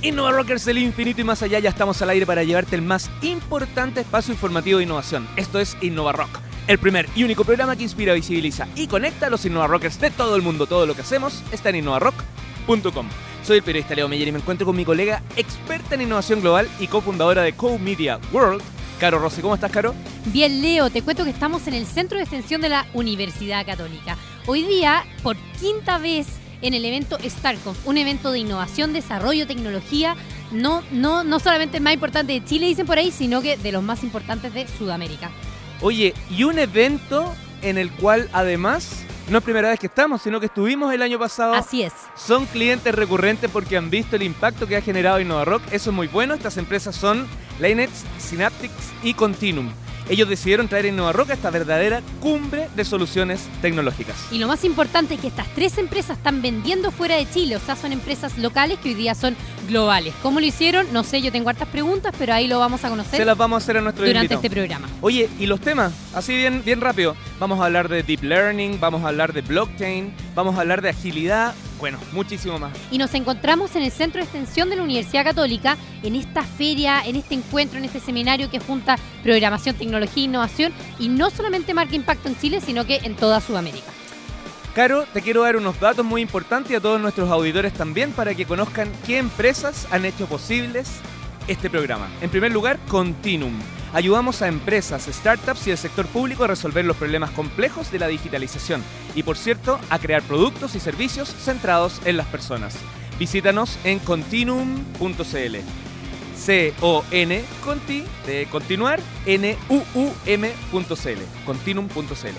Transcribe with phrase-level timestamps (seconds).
[0.00, 3.10] Innova Rockers del infinito y más allá, ya estamos al aire para llevarte el más
[3.20, 5.26] importante espacio informativo de innovación.
[5.34, 6.38] Esto es Innova Rock,
[6.68, 10.12] el primer y único programa que inspira, visibiliza y conecta a los Innova Rockers de
[10.12, 10.66] todo el mundo.
[10.68, 13.08] Todo lo que hacemos está en innovarock.com.
[13.42, 16.68] Soy el periodista Leo Meyer y me encuentro con mi colega experta en innovación global
[16.78, 18.62] y cofundadora de Co-Media World,
[19.00, 19.42] Caro Rossi.
[19.42, 19.96] ¿Cómo estás, Caro?
[20.26, 24.16] Bien, Leo, te cuento que estamos en el centro de extensión de la Universidad Católica.
[24.46, 26.28] Hoy día, por quinta vez,
[26.62, 30.16] en el evento StarConf, un evento de innovación, desarrollo, tecnología,
[30.50, 33.72] no, no, no solamente el más importante de Chile, dicen por ahí, sino que de
[33.72, 35.30] los más importantes de Sudamérica.
[35.80, 40.40] Oye, y un evento en el cual además no es primera vez que estamos, sino
[40.40, 41.54] que estuvimos el año pasado.
[41.54, 41.92] Así es.
[42.16, 45.62] Son clientes recurrentes porque han visto el impacto que ha generado InnovaRock.
[45.70, 46.34] Eso es muy bueno.
[46.34, 47.26] Estas empresas son
[47.60, 49.70] Linex, Synaptics y Continuum
[50.08, 54.16] ellos decidieron traer en Roca esta verdadera cumbre de soluciones tecnológicas.
[54.30, 57.60] Y lo más importante es que estas tres empresas están vendiendo fuera de Chile, o
[57.60, 59.36] sea, son empresas locales que hoy día son
[59.68, 60.14] globales.
[60.22, 60.86] ¿Cómo lo hicieron?
[60.92, 63.18] No sé, yo tengo hartas preguntas, pero ahí lo vamos a conocer.
[63.18, 64.88] Se las vamos a hacer a nuestro Durante este programa.
[65.00, 65.92] Oye, ¿y los temas?
[66.14, 67.14] Así bien, bien rápido.
[67.38, 70.90] Vamos a hablar de deep learning, vamos a hablar de blockchain, vamos a hablar de
[70.90, 72.72] agilidad, bueno, muchísimo más.
[72.90, 77.02] Y nos encontramos en el Centro de Extensión de la Universidad Católica, en esta feria,
[77.04, 81.74] en este encuentro, en este seminario que junta programación, tecnología e innovación, y no solamente
[81.74, 83.86] marca impacto en Chile, sino que en toda Sudamérica.
[84.74, 88.34] Caro, te quiero dar unos datos muy importantes y a todos nuestros auditores también para
[88.34, 90.88] que conozcan qué empresas han hecho posibles
[91.48, 92.08] este programa.
[92.20, 93.54] En primer lugar, Continuum
[93.92, 98.08] ayudamos a empresas, startups y el sector público a resolver los problemas complejos de la
[98.08, 98.82] digitalización
[99.14, 102.76] y, por cierto, a crear productos y servicios centrados en las personas.
[103.18, 105.56] Visítanos en continuum.cl.
[106.36, 112.36] C-O-N, conti, de continuar, N-U-U-M.cl, continuum.cl.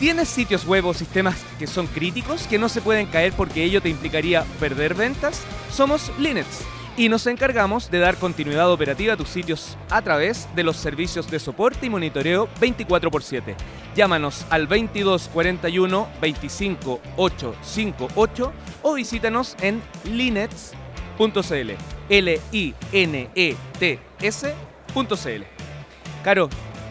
[0.00, 3.80] ¿Tienes sitios web o sistemas que son críticos, que no se pueden caer porque ello
[3.80, 5.42] te implicaría perder ventas?
[5.70, 6.64] Somos Linux
[6.96, 11.30] y nos encargamos de dar continuidad operativa a tus sitios a través de los servicios
[11.30, 13.54] de soporte y monitoreo 24x7.
[13.96, 18.52] Llámanos al 2241 25858
[18.82, 21.70] o visítanos en linets.cl.
[22.08, 22.62] L-I-N-E-T-S.cl.
[26.22, 26.48] Caro,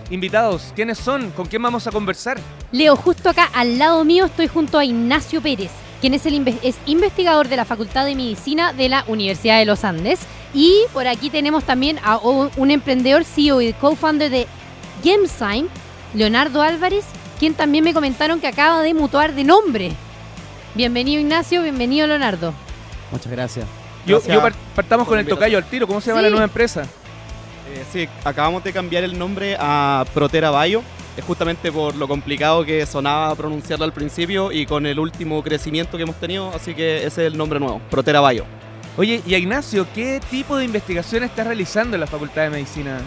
[0.10, 1.30] invitados, ¿quiénes son?
[1.32, 2.40] ¿Con quién vamos a conversar?
[2.72, 6.76] Leo, justo acá al lado mío estoy junto a Ignacio Pérez quien es, el es
[6.88, 10.20] investigador de la Facultad de Medicina de la Universidad de los Andes.
[10.54, 14.48] Y por aquí tenemos también a un emprendedor, CEO y co-founder de
[15.06, 15.70] GameSign,
[16.14, 17.06] Leonardo Álvarez,
[17.40, 19.92] quien también me comentaron que acaba de mutuar de nombre.
[20.74, 22.54] Bienvenido Ignacio, bienvenido Leonardo.
[23.12, 23.66] Muchas gracias.
[24.06, 24.20] Yo,
[24.76, 25.86] partamos con el tocayo al tiro.
[25.86, 26.82] ¿Cómo se llama la nueva empresa?
[26.82, 30.82] Eh, sí, acabamos de cambiar el nombre a Protera Bayo
[31.18, 35.98] es justamente por lo complicado que sonaba pronunciarlo al principio y con el último crecimiento
[35.98, 38.46] que hemos tenido, así que ese es el nombre nuevo, Protera Bayo.
[38.98, 43.00] Oye, y Ignacio, ¿qué tipo de investigación estás realizando en la Facultad de Medicina?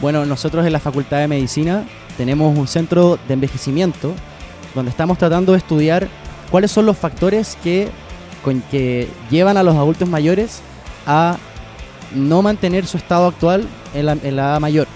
[0.00, 1.84] Bueno, nosotros en la Facultad de Medicina
[2.16, 4.14] tenemos un centro de envejecimiento
[4.74, 6.08] donde estamos tratando de estudiar
[6.50, 7.88] cuáles son los factores que,
[8.70, 10.60] que llevan a los adultos mayores
[11.06, 11.36] a
[12.14, 14.86] no mantener su estado actual en la, en la edad mayor.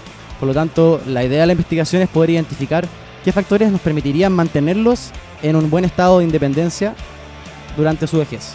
[0.43, 2.85] Por lo tanto, la idea de la investigación es poder identificar
[3.23, 5.11] qué factores nos permitirían mantenerlos
[5.41, 6.95] en un buen estado de independencia
[7.77, 8.51] durante su vejez.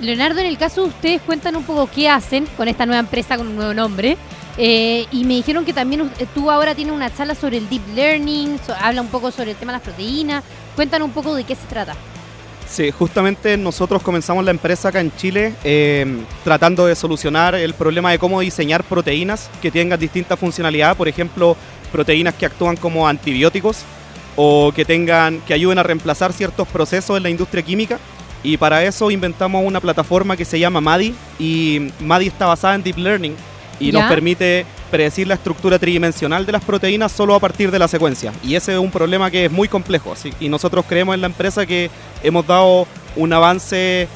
[0.00, 3.36] Leonardo, en el caso de ustedes, cuentan un poco qué hacen con esta nueva empresa
[3.36, 4.16] con un nuevo nombre.
[4.56, 8.58] Eh, y me dijeron que también tú ahora tienes una charla sobre el deep learning,
[8.80, 10.42] habla un poco sobre el tema de las proteínas.
[10.76, 11.94] Cuentan un poco de qué se trata.
[12.68, 18.10] Sí, justamente nosotros comenzamos la empresa acá en Chile em, tratando de solucionar el problema
[18.10, 21.56] de cómo diseñar proteínas que tengan distinta funcionalidad, por ejemplo,
[21.90, 23.84] proteínas que actúan como antibióticos
[24.36, 27.98] o que tengan que ayuden a reemplazar ciertos procesos en la industria química.
[28.42, 32.82] Y para eso inventamos una plataforma que se llama MADI y MADI está basada en
[32.82, 33.34] Deep Learning
[33.80, 37.88] y nos permite predecir la estructura tridimensional de las proteínas solo a partir de la
[37.88, 38.32] secuencia.
[38.42, 40.14] Y ese es un problema que es muy complejo.
[40.40, 41.90] Y nosotros creemos en la empresa que
[42.22, 42.86] hemos dado
[43.16, 44.08] un avance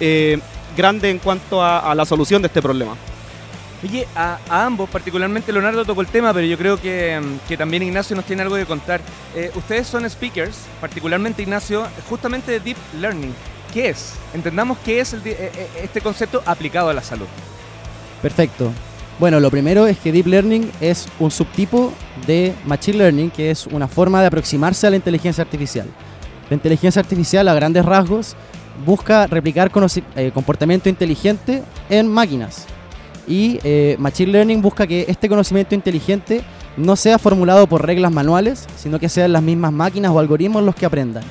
[0.00, 0.38] eh,
[0.76, 2.94] grande en cuanto a, la solución de este problema.
[3.82, 7.20] Oye, a, ambos, particularmente Leonardo tocó el tema, pero yo creo que,
[7.56, 9.00] también Ignacio nos tiene algo de contar.
[9.34, 13.34] Eh, ustedes son speakers, particularmente Ignacio, justamente de Deep Learning.
[13.72, 14.14] ¿Qué es?
[14.34, 17.26] Entendamos qué es eh, este concepto aplicado a la salud.
[18.22, 18.72] Perfecto.
[19.18, 21.90] Bueno, lo primero es que Deep Learning es un subtipo
[22.26, 25.86] de Machine Learning, que es una forma de aproximarse a la inteligencia artificial.
[26.50, 28.36] La inteligencia artificial, a grandes rasgos,
[28.84, 29.72] busca replicar
[30.16, 32.66] eh, comportamiento inteligente en máquinas.
[33.26, 36.42] Y eh, Machine Learning busca que este conocimiento inteligente
[36.76, 40.74] no sea formulado por reglas manuales, sino que sean las mismas máquinas o algoritmos los
[40.74, 41.24] que aprendan.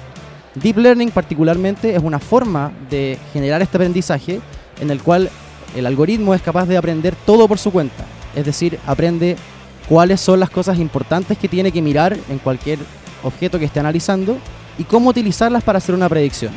[0.55, 4.41] Deep Learning particularmente es una forma de generar este aprendizaje
[4.81, 5.29] en el cual
[5.75, 8.05] el algoritmo es capaz de aprender todo por su cuenta.
[8.35, 9.35] Es decir, aprende
[9.87, 12.79] cuáles son las cosas importantes que tiene que mirar en cualquier
[13.23, 14.37] objeto que esté analizando
[14.77, 16.53] y cómo utilizarlas para hacer una predicción.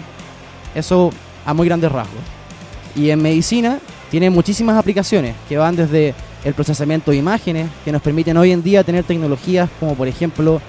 [0.74, 1.10] Eso
[1.46, 2.20] a muy grandes rasgos.
[2.94, 3.78] Y en medicina
[4.10, 6.14] tiene muchísimas aplicaciones que van desde
[6.44, 10.60] el procesamiento de imágenes, que nos permiten hoy en día tener tecnologías como por ejemplo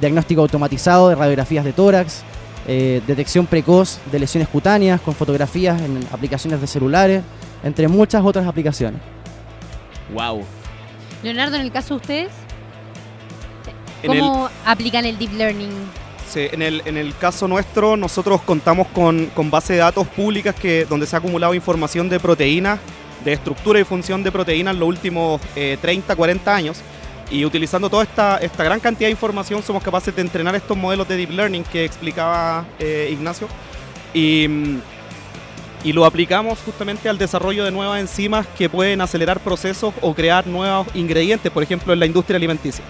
[0.00, 2.22] diagnóstico automatizado de radiografías de tórax,
[2.66, 7.22] eh, detección precoz de lesiones cutáneas con fotografías en aplicaciones de celulares,
[7.64, 9.00] entre muchas otras aplicaciones.
[10.12, 10.44] Wow.
[11.22, 12.32] Leonardo, en el caso de ustedes,
[14.06, 15.70] ¿cómo aplican el deep learning?
[16.28, 20.54] Sí, en el, en el caso nuestro, nosotros contamos con, con base de datos públicas
[20.54, 22.78] que, donde se ha acumulado información de proteínas,
[23.24, 26.82] de estructura y función de proteínas en los últimos 30, eh, 40 años.
[27.30, 31.08] Y utilizando toda esta, esta gran cantidad de información somos capaces de entrenar estos modelos
[31.08, 33.48] de deep learning que explicaba eh, Ignacio.
[34.12, 34.46] Y,
[35.84, 40.46] y lo aplicamos justamente al desarrollo de nuevas enzimas que pueden acelerar procesos o crear
[40.46, 42.84] nuevos ingredientes, por ejemplo, en la industria alimenticia.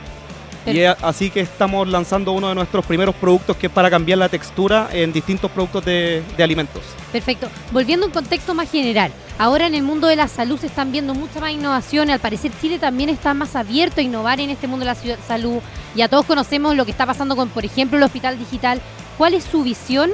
[0.66, 4.30] Y así que estamos lanzando uno de nuestros primeros productos que es para cambiar la
[4.30, 6.82] textura en distintos productos de, alimentos.
[7.12, 7.50] Perfecto.
[7.70, 10.90] Volviendo a un contexto más general, ahora en el mundo de la salud se están
[10.90, 12.08] viendo mucha más innovación.
[12.08, 15.60] Al parecer Chile también está más abierto a innovar en este mundo de la salud.
[15.94, 18.80] Ya todos conocemos lo que está pasando con, por ejemplo, el hospital digital.
[19.18, 20.10] ¿Cuál es su visión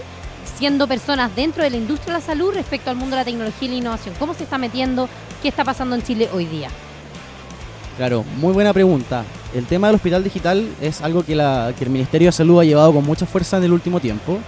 [0.57, 3.69] siendo personas dentro de la industria de la salud respecto al mundo de la tecnología
[3.69, 4.15] y la innovación?
[4.19, 5.09] ¿Cómo se está metiendo?
[5.43, 6.69] ¿Qué está pasando en Chile hoy día?
[7.97, 9.25] Claro, muy buena pregunta.
[9.55, 13.05] El tema del hospital digital es algo que, el Ministerio de Salud ha llevado con
[13.05, 14.39] mucha fuerza en el último tiempo.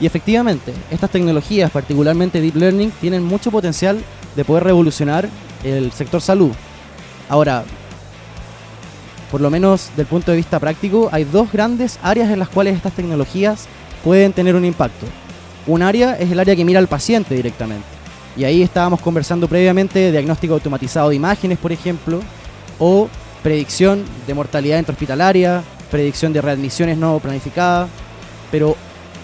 [0.00, 4.02] Y efectivamente, estas tecnologías, particularmente Deep Learning, tienen mucho potencial
[4.34, 5.28] de poder revolucionar
[5.62, 6.50] el sector salud.
[7.28, 7.64] Ahora,
[9.30, 12.76] por lo menos del punto de vista práctico, hay dos grandes áreas en las cuales
[12.76, 13.66] estas tecnologías
[14.04, 15.06] pueden tener un impacto.
[15.66, 17.86] Un área es el área que mira al paciente directamente.
[18.36, 22.20] Y ahí estábamos conversando previamente de diagnóstico automatizado de imágenes, por ejemplo,
[22.78, 23.08] o
[23.42, 27.88] predicción de mortalidad intrahospitalaria, predicción de readmisiones no planificadas,
[28.50, 28.76] pero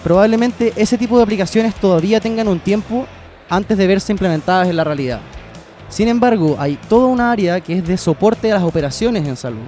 [0.03, 3.05] probablemente ese tipo de aplicaciones todavía tengan un tiempo
[3.49, 5.21] antes de verse implementadas en la realidad.
[5.89, 9.61] Sin embargo, hay toda una área que es de soporte a las operaciones en salud.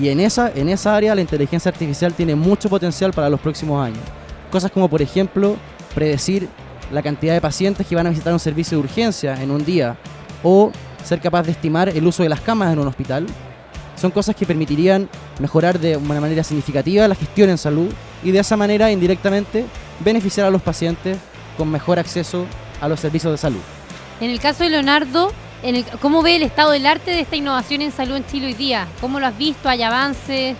[0.00, 3.84] Y en esa, en esa área la inteligencia artificial tiene mucho potencial para los próximos
[3.84, 4.02] años.
[4.50, 5.56] Cosas como, por ejemplo,
[5.96, 6.48] predecir
[6.92, 9.96] la cantidad de pacientes que van a visitar un servicio de urgencia en un día
[10.42, 10.70] o
[11.02, 13.26] ser capaz de estimar el uso de las camas en un hospital,
[13.96, 15.08] son cosas que permitirían
[15.40, 17.88] mejorar de una manera significativa la gestión en salud
[18.22, 19.64] y de esa manera indirectamente
[20.00, 21.16] beneficiar a los pacientes
[21.56, 22.44] con mejor acceso
[22.82, 23.60] a los servicios de salud.
[24.20, 25.32] En el caso de Leonardo,
[26.02, 28.86] ¿cómo ve el estado del arte de esta innovación en salud en Chile hoy día?
[29.00, 29.70] ¿Cómo lo has visto?
[29.70, 30.56] ¿Hay avances?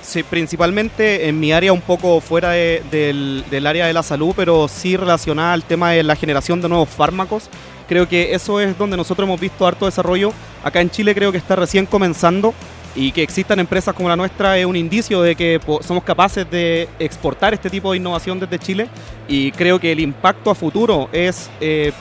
[0.00, 4.66] Sí, principalmente en mi área un poco fuera del, del, área de la salud, pero
[4.68, 7.50] sí relacionada al tema de la generación de nuevos fármacos.
[7.88, 10.32] Creo que eso es donde nosotros hemos visto harto desarrollo.
[10.64, 12.54] Acá en Chile creo que está recién comenzando
[12.94, 16.88] y que existan empresas como la nuestra es un indicio de que somos capaces de
[16.98, 18.88] exportar este tipo de innovación desde Chile.
[19.28, 21.92] Y creo que el impacto a futuro es, eh,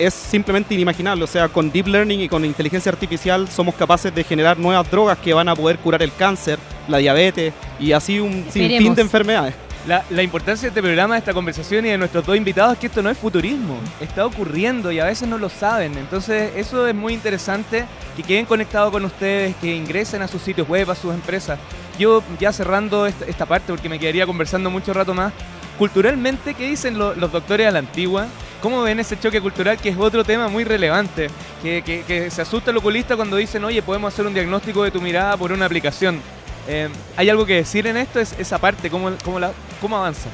[0.00, 1.22] es simplemente inimaginable.
[1.22, 5.18] O sea, con Deep Learning y con inteligencia artificial somos capaces de generar nuevas drogas
[5.18, 6.58] que van a poder curar el cáncer,
[6.88, 9.54] la diabetes y así un sinfín de enfermedades.
[9.86, 12.86] La, importancia de este programa, de esta conversación y de nuestros dos invitados es que
[12.86, 15.96] esto no es futurismo, está ocurriendo y a veces no lo saben.
[15.96, 20.68] Entonces eso es muy interesante, que queden conectados con ustedes, que ingresen a sus sitios
[20.68, 21.58] web, a sus empresas.
[21.98, 25.32] Yo ya cerrando esta, parte, porque me quedaría conversando mucho rato más,
[25.78, 28.26] culturalmente, ¿qué dicen los doctores a la antigua?
[28.62, 31.28] ¿Cómo ven ese choque cultural que es otro tema muy relevante?
[31.62, 35.00] Que, que se asusta el oculista cuando dicen, oye, podemos hacer un diagnóstico de tu
[35.00, 36.20] mirada por una aplicación.
[36.68, 38.20] Eh, ¿Hay algo que decir en esto?
[38.20, 39.38] Es esa parte, ¿cómo, cómo,
[39.80, 40.28] cómo avanza?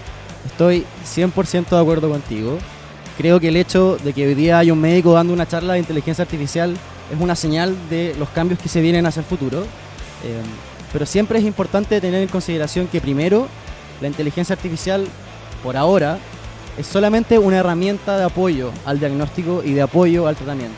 [0.45, 2.59] Estoy 100% de acuerdo contigo.
[3.17, 5.79] Creo que el hecho de que hoy día hay un médico dando una charla de
[5.79, 6.77] inteligencia artificial
[7.13, 9.61] es una señal de los cambios que se vienen hacia el futuro.
[10.25, 10.43] Eh,
[10.93, 13.49] pero siempre es importante tener en consideración que primero,
[14.01, 15.07] la inteligencia artificial,
[15.63, 16.19] por ahora,
[16.79, 20.77] es solamente una herramienta de apoyo al diagnóstico y de apoyo al tratamiento.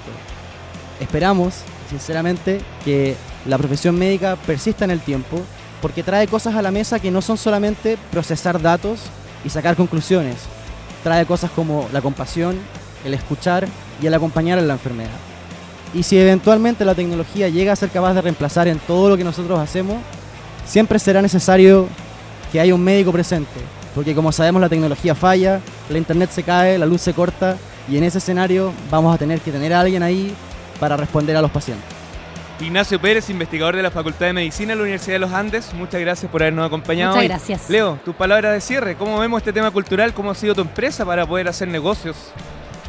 [1.01, 1.55] Esperamos,
[1.89, 5.41] sinceramente, que la profesión médica persista en el tiempo
[5.81, 9.01] porque trae cosas a la mesa que no son solamente procesar datos
[9.45, 10.37] y sacar conclusiones.
[11.03, 12.59] Trae cosas como la compasión,
[13.05, 13.67] el escuchar
[14.03, 15.11] y el acompañar en la enfermedad.
[15.95, 19.25] Y si eventualmente la tecnología llega a ser capaz de reemplazar en todo lo que
[19.25, 19.97] nosotros hacemos,
[20.67, 21.87] siempre será necesario
[22.53, 23.61] que haya un médico presente,
[23.99, 27.57] porque como sabemos la tecnología falla, la internet se cae, la luz se corta
[27.89, 30.33] y en ese escenario vamos a tener que tener a alguien ahí
[30.79, 31.85] para responder a los pacientes.
[32.61, 36.01] Ignacio Pérez, investigador de la Facultad de Medicina de la Universidad de los Andes, muchas
[36.01, 37.17] gracias por habernos acompañado.
[37.17, 37.71] Muchas gracias.
[37.71, 40.15] Leo, tus palabras de cierre, ¿cómo vemos este tema cultural?
[40.15, 42.15] ¿Cómo ha sido tu empresa para poder hacer negocios?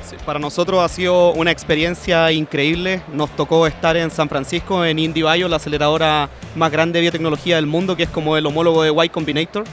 [0.07, 3.01] Sí, para nosotros ha sido una experiencia increíble.
[3.11, 7.65] Nos tocó estar en San Francisco, en IndieBio, la aceleradora más grande de biotecnología del
[7.65, 9.63] mundo, que es como el homólogo de Y Combinator.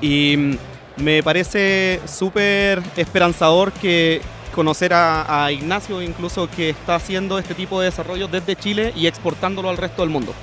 [0.00, 0.56] Y
[0.96, 4.20] me parece súper esperanzador que
[4.54, 9.06] conocer a, a Ignacio, incluso que está haciendo este tipo de desarrollo desde Chile y
[9.06, 10.34] exportándolo al resto del mundo.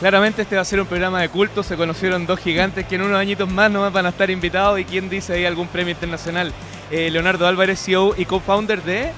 [0.00, 3.02] Claramente este va a ser un programa de culto, se conocieron dos gigantes que en
[3.02, 6.52] unos añitos más nomás van a estar invitados y quién dice ahí algún premio internacional.
[6.90, 9.12] Eh, Leonardo Álvarez, CEO y co-founder de...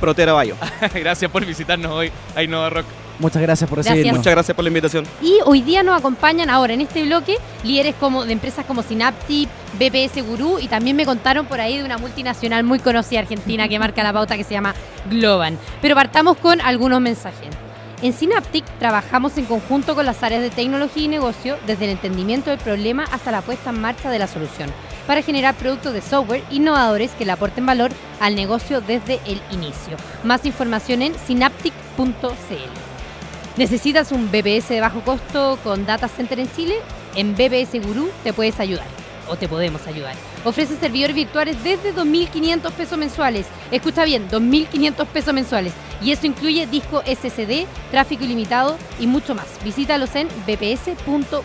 [0.00, 0.56] Protera Bayo.
[0.94, 2.86] Gracias por visitarnos hoy a Innova Rock.
[3.22, 3.94] Muchas gracias por Gracias.
[3.94, 4.18] recibirnos.
[4.18, 5.04] Muchas gracias por la invitación.
[5.22, 9.48] Y hoy día nos acompañan ahora en este bloque líderes como de empresas como Synaptic,
[9.78, 13.78] BPS Gurú y también me contaron por ahí de una multinacional muy conocida argentina que
[13.78, 14.74] marca la pauta que se llama
[15.08, 15.56] Globan.
[15.80, 17.48] Pero partamos con algunos mensajes.
[18.02, 22.50] En Synaptic trabajamos en conjunto con las áreas de tecnología y negocio desde el entendimiento
[22.50, 24.68] del problema hasta la puesta en marcha de la solución
[25.06, 29.96] para generar productos de software innovadores que le aporten valor al negocio desde el inicio.
[30.24, 32.91] Más información en synaptic.cl.
[33.56, 36.76] ¿Necesitas un BBS de bajo costo con data center en Chile?
[37.14, 38.86] En BBS Gurú te puedes ayudar
[39.28, 40.14] o te podemos ayudar.
[40.42, 43.46] Ofrece servidores virtuales desde 2.500 pesos mensuales.
[43.70, 45.74] Escucha bien, 2.500 pesos mensuales.
[46.02, 49.46] Y eso incluye disco SSD, tráfico ilimitado y mucho más.
[49.62, 51.42] Visítalos en bps.gurú.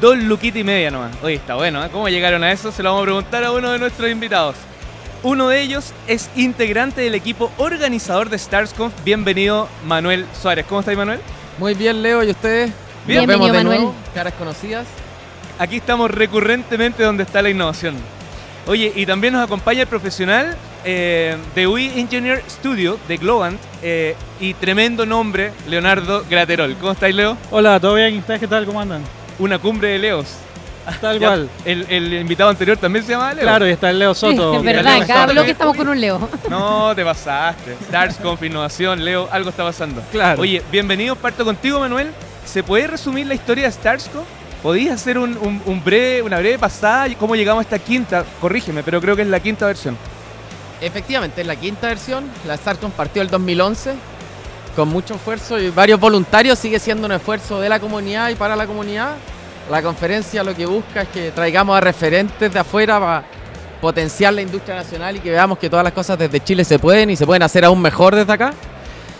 [0.00, 1.12] Dos luquitas y media nomás.
[1.22, 1.90] Oye, está bueno, ¿eh?
[1.92, 2.72] ¿Cómo llegaron a eso?
[2.72, 4.56] Se lo vamos a preguntar a uno de nuestros invitados.
[5.22, 8.92] Uno de ellos es integrante del equipo organizador de StarsConf.
[9.04, 10.66] Bienvenido, Manuel Suárez.
[10.68, 11.20] ¿Cómo estáis, Manuel?
[11.58, 12.72] Muy bien, Leo, ¿y ustedes?
[13.06, 13.18] Bien.
[13.18, 13.80] Nos vemos Bienvenido, de Manuel.
[13.82, 14.86] nuevo, caras conocidas.
[15.60, 17.94] Aquí estamos recurrentemente donde está la innovación.
[18.66, 24.16] Oye, y también nos acompaña el profesional eh, de UI Engineer Studio de Globant eh,
[24.40, 26.74] y tremendo nombre, Leonardo Graterol.
[26.80, 27.36] ¿Cómo estáis, Leo?
[27.52, 28.14] Hola, ¿todo bien?
[28.14, 28.66] ¿Y ¿Ustedes qué tal?
[28.66, 29.02] ¿Cómo andan?
[29.38, 30.26] Una cumbre de Leos.
[31.00, 31.48] Tal Ya, cual.
[31.64, 33.42] El, el invitado anterior también se llama Leo.
[33.42, 34.54] Claro, y está el Leo Soto.
[34.56, 36.28] es verdad, Leo en cada bloque estamos con un Leo.
[36.50, 37.76] No, te pasaste.
[37.88, 40.02] StarsConf, innovación, Leo, algo está pasando.
[40.10, 40.40] Claro.
[40.42, 42.10] Oye, bienvenido, parto contigo, Manuel.
[42.44, 44.26] ¿Se puede resumir la historia de StarsConf?
[44.62, 48.24] ¿Podías hacer un, un- un breve, una breve pasada y cómo llegamos a esta quinta?
[48.40, 49.96] Corrígeme, pero creo que es la quinta versión.
[50.80, 52.24] Efectivamente, es la quinta versión.
[52.46, 53.94] La StarCon partió el 2011
[54.76, 56.58] con mucho esfuerzo y varios voluntarios.
[56.58, 59.14] Sigue siendo un esfuerzo de la comunidad y para la comunidad.
[59.70, 63.24] La conferencia lo que busca es que traigamos a referentes de afuera para
[63.80, 67.10] potenciar la industria nacional y que veamos que todas las cosas desde Chile se pueden
[67.10, 68.52] y se pueden hacer aún mejor desde acá.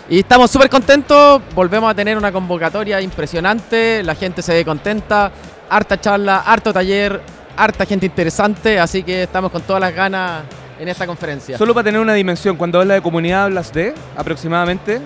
[0.09, 5.31] Y estamos súper contentos, volvemos a tener una convocatoria impresionante, la gente se ve contenta,
[5.69, 7.21] harta charla, harto taller,
[7.55, 10.43] harta gente interesante, así que estamos con todas las ganas
[10.77, 11.57] en esta conferencia.
[11.57, 14.99] Solo para tener una dimensión, cuando hablas de comunidad hablas de aproximadamente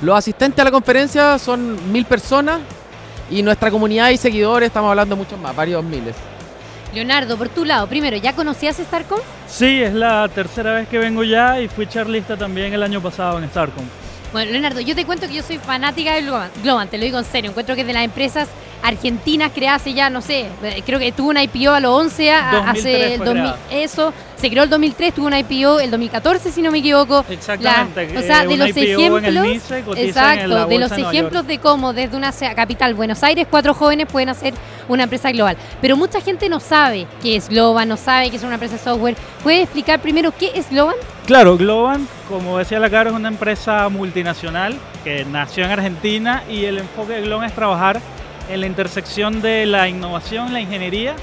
[0.00, 2.60] Los asistentes a la conferencia son mil personas
[3.30, 6.14] y nuestra comunidad y seguidores estamos hablando muchos más, varios miles.
[6.94, 9.20] Leonardo, por tu lado, primero, ¿ya conocías StarCom?
[9.46, 13.38] Sí, es la tercera vez que vengo ya y fui charlista también el año pasado
[13.38, 13.84] en Starcom.
[14.32, 17.18] Bueno, Leonardo, yo te cuento que yo soy fanática de Globan, Globan, te lo digo
[17.18, 17.50] en serio.
[17.50, 18.48] Encuentro que es de las empresas
[18.82, 22.30] argentinas creadas hace ya, no sé, eh, creo que tuvo una IPO a los 11,
[22.32, 23.58] a- 2003 hace el fue 2000, creada.
[23.70, 27.24] eso, se creó el 2003, tuvo una IPO el 2014, si no me equivoco.
[27.28, 28.12] Exactamente.
[28.14, 29.46] La- o sea, eh, de los IPO ejemplos,
[29.96, 34.54] exacto, de los ejemplos de cómo desde una capital, Buenos Aires, cuatro jóvenes pueden hacer
[34.88, 35.56] una empresa global.
[35.80, 38.82] Pero mucha gente no sabe qué es Globan, no sabe qué es una empresa de
[38.82, 39.16] software.
[39.42, 40.94] ¿Puedes explicar primero qué es Globan?
[41.26, 46.64] Claro, Globan, como decía la Caro, es una empresa multinacional que nació en Argentina y
[46.64, 48.00] el enfoque de Globan es trabajar
[48.48, 51.14] en la intersección de la innovación, la ingeniería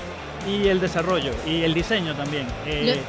[0.48, 2.46] y el desarrollo y el diseño también.
[2.65, 3.00] Eh,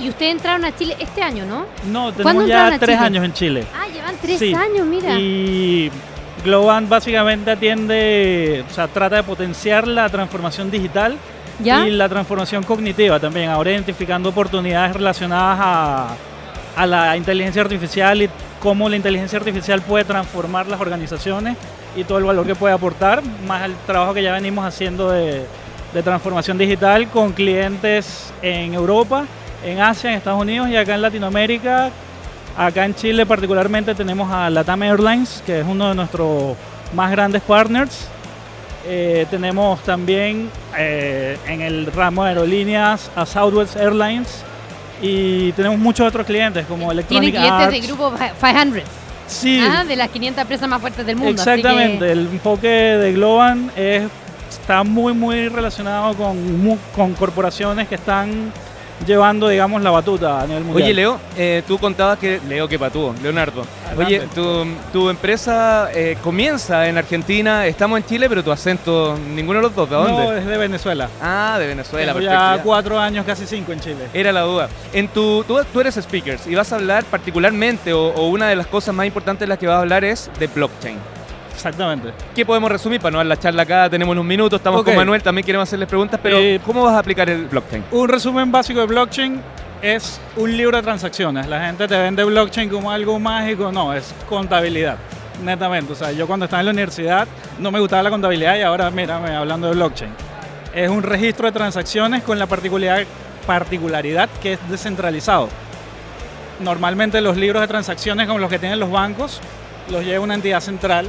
[0.00, 1.66] Y ustedes entraron a Chile este año, ¿no?
[1.86, 3.06] no, ¿Cuándo tenemos ya tres Chile?
[3.06, 3.64] años en Chile.
[3.74, 5.18] Ah, llevan tres Sí, años, mira.
[5.20, 5.90] Y
[6.44, 11.16] Globan básicamente atiende, o sea, trata de potenciar la transformación digital
[11.60, 11.86] ¿Ya?
[11.86, 16.08] y la transformación cognitiva también, ahora identificando oportunidades relacionadas a,
[16.76, 18.28] a la inteligencia artificial y
[18.60, 21.56] cómo la inteligencia artificial puede transformar las organizaciones
[21.96, 25.46] y todo el valor que puede aportar, más el trabajo que ya venimos haciendo de,
[25.94, 29.26] de transformación digital con clientes en Europa,
[29.64, 31.90] en Asia, en Estados Unidos y acá en Latinoamérica.
[32.56, 36.56] Acá en Chile particularmente tenemos a Latam Airlines, que es uno de nuestros
[36.94, 38.08] más grandes partners.
[38.86, 44.44] Eh, tenemos también eh, en el ramo de aerolíneas a Southwest Airlines
[45.00, 47.72] y tenemos muchos otros clientes como Electronic clientes Arts.
[47.72, 48.82] de grupo 500,
[49.26, 51.40] Sí, ah, de las 500 empresas más fuertes del mundo.
[51.40, 52.12] así que- exactamente.
[52.12, 54.04] El enfoque de Globan es,
[54.50, 58.52] está muy, muy relacionado con, con corporaciones que están
[59.06, 60.84] llevando, digamos, la batuta a nivel mundial.
[60.84, 62.40] Oye, Leo, eh, tú contabas que.
[62.48, 63.64] Leo, que patúo, Leonardo.
[63.86, 64.04] Adelante.
[64.04, 69.58] Oye, tu, tu empresa eh, comienza en Argentina, estamos en Chile, pero tu acento, ninguno
[69.58, 70.12] de los dos, ¿de dónde?
[70.12, 71.08] No, es de Venezuela.
[71.20, 72.56] Ah, de Venezuela, Tengo perfecto.
[72.56, 74.08] ya cuatro años, casi cinco en Chile.
[74.12, 74.68] Era la duda.
[74.92, 78.56] En tu, tú, tú eres speaker y vas a hablar particularmente, o, o una de
[78.56, 80.98] las cosas más importantes de las que vas a hablar es de blockchain.
[81.64, 82.12] Exactamente.
[82.34, 83.88] ¿Qué podemos resumir para no dar la charla acá?
[83.88, 86.98] Tenemos unos minutos, estamos con Manuel, también queremos hacerles preguntas, pero Eh, ¿cómo vas a
[86.98, 87.84] aplicar el blockchain?
[87.90, 89.40] Un resumen básico de blockchain
[89.80, 91.46] es un libro de transacciones.
[91.46, 93.72] La gente te vende blockchain como algo mágico.
[93.72, 94.98] No, es contabilidad.
[95.42, 95.94] Netamente.
[95.94, 97.26] O sea, yo cuando estaba en la universidad
[97.58, 100.10] no me gustaba la contabilidad y ahora, mírame, hablando de blockchain.
[100.74, 103.06] Es un registro de transacciones con la particularidad,
[103.46, 105.48] particularidad que es descentralizado.
[106.60, 109.40] Normalmente los libros de transacciones como los que tienen los bancos
[109.90, 111.08] los lleva una entidad central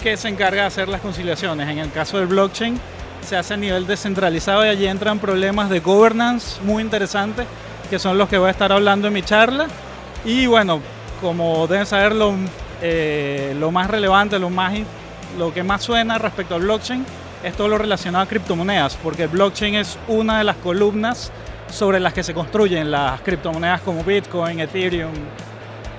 [0.00, 1.68] que se encarga de hacer las conciliaciones.
[1.68, 2.80] En el caso del blockchain
[3.26, 7.46] se hace a nivel descentralizado y allí entran problemas de governance muy interesantes
[7.90, 9.66] que son los que voy a estar hablando en mi charla.
[10.24, 10.80] Y bueno,
[11.20, 12.34] como deben saber, lo,
[12.80, 14.74] eh, lo más relevante, lo, más,
[15.36, 17.04] lo que más suena respecto al blockchain
[17.42, 21.32] es todo lo relacionado a criptomonedas, porque el blockchain es una de las columnas
[21.70, 25.12] sobre las que se construyen las criptomonedas como Bitcoin, Ethereum.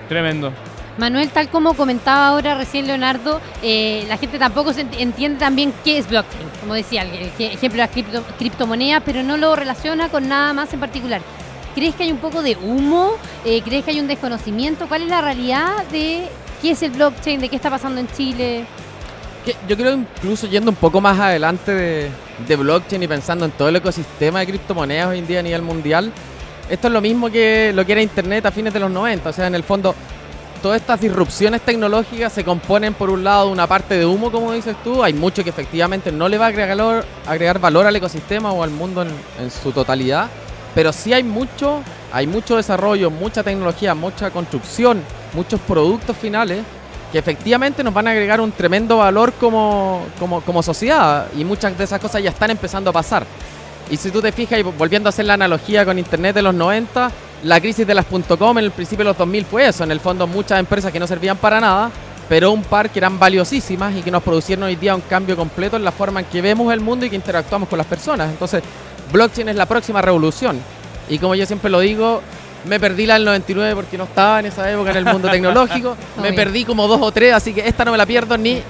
[0.08, 0.52] Tremendo.
[0.98, 5.74] Manuel, tal como comentaba ahora recién Leonardo, eh, la gente tampoco se ent- entiende también
[5.84, 6.44] qué es blockchain.
[6.60, 10.72] Como decía, el ejemplo de las cripto- criptomonedas, pero no lo relaciona con nada más
[10.74, 11.22] en particular.
[11.74, 13.14] ¿Crees que hay un poco de humo?
[13.46, 14.88] Eh, ¿Crees que hay un desconocimiento?
[14.88, 16.28] ¿Cuál es la realidad de
[16.62, 17.40] qué es el blockchain?
[17.40, 18.66] ¿De qué está pasando en Chile?
[19.68, 22.10] Yo creo incluso yendo un poco más adelante de,
[22.48, 25.62] de blockchain y pensando en todo el ecosistema de criptomonedas hoy en día a nivel
[25.64, 26.12] mundial,
[26.70, 29.30] esto es lo mismo que lo que era Internet a fines de los 90.
[29.30, 29.96] O sea, en el fondo,
[30.62, 34.54] todas estas disrupciones tecnológicas se componen por un lado de una parte de humo, como
[34.54, 35.04] dices tú.
[35.04, 38.64] Hay mucho que efectivamente no le va a agregar valor, agregar valor al ecosistema o
[38.64, 40.30] al mundo en, su totalidad.
[40.76, 41.82] Pero sí hay mucho,
[42.14, 45.02] hay mucho desarrollo, mucha tecnología, mucha construcción,
[45.34, 46.64] muchos productos finales
[47.12, 51.78] que efectivamente nos van a agregar un tremendo valor como, como, como sociedad y muchas
[51.78, 53.26] de esas cosas ya están empezando a pasar.
[53.90, 56.54] Y si tú te fijas, y volviendo a hacer la analogía con Internet de los
[56.54, 57.12] 90,
[57.44, 59.84] la crisis de las .com en el principio de los 2000 fue eso.
[59.84, 61.92] En el fondo muchas empresas que no servían para nada,
[62.30, 65.76] pero un par que eran valiosísimas y que nos producieron hoy día un cambio completo
[65.76, 68.30] en la forma en que vemos el mundo y que interactuamos con las personas.
[68.30, 68.64] Entonces,
[69.12, 70.60] blockchain es la próxima revolución.
[71.10, 72.22] Y como yo siempre lo digo,
[72.66, 75.98] me perdí la del 99 porque no estaba en esa época en el mundo tecnológico.
[76.22, 78.62] me perdí como dos o tres, así que esta no me la pierdo ni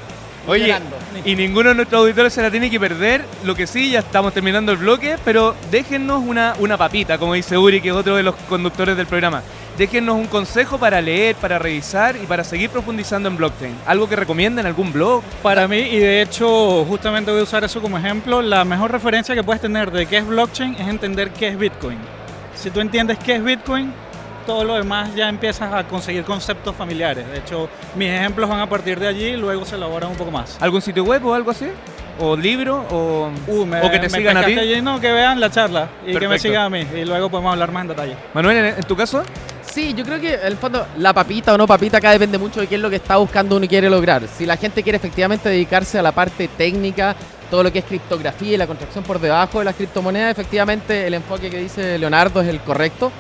[0.48, 0.98] Oye, llorando.
[1.24, 3.24] y ninguno de nuestros auditores se la tiene que perder.
[3.44, 7.58] Lo que sí, ya estamos terminando el bloque, pero déjennos una, una papita, como dice
[7.58, 9.44] Uri, que es otro de los conductores del programa.
[9.78, 13.76] Déjennos un consejo para leer, para revisar y para seguir profundizando en blockchain.
[13.86, 14.66] ¿Algo que recomienden?
[14.66, 15.24] ¿Algún blog?
[15.42, 19.34] Para mí, y de hecho justamente voy a usar eso como ejemplo, la mejor referencia
[19.34, 21.98] que puedes tener de qué es blockchain es entender qué es Bitcoin.
[22.56, 23.94] Si tú entiendes qué es Bitcoin,
[24.46, 27.28] todo lo demás ya empiezas a conseguir conceptos familiares.
[27.32, 30.32] De hecho, mis ejemplos van a partir de allí y luego se elaboran un poco
[30.32, 30.58] más.
[30.62, 31.68] ¿Algún sitio web o algo así?
[32.20, 32.86] ¿O libro?
[32.92, 34.58] ¿O, Uh, me- o que te me sigan a ti?
[34.60, 37.52] allí, no, que vean la charla y que me sigan a mí y luego podemos
[37.54, 38.16] hablar más en detalle.
[38.34, 39.24] Manuel, ¿en, en tu caso?
[39.64, 42.60] Sí, yo creo que en el fondo la papita o no papita acá depende mucho
[42.60, 44.24] de qué es lo que está buscando uno y quiere lograr.
[44.28, 47.16] Si la gente quiere efectivamente dedicarse a la parte técnica,
[47.50, 51.14] todo lo que es criptografía y la construcción por debajo de las criptomonedas, efectivamente el
[51.14, 53.12] enfoque que dice Leonardo es el correcto.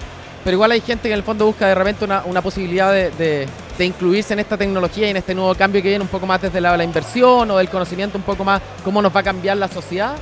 [0.43, 3.11] Pero igual hay gente que en el fondo busca de repente una, una posibilidad de,
[3.11, 6.25] de- de incluirse en esta tecnología y en este nuevo cambio que viene un poco
[6.27, 9.23] más desde la, la inversión o del conocimiento un poco más cómo nos va a
[9.23, 10.15] cambiar la sociedad.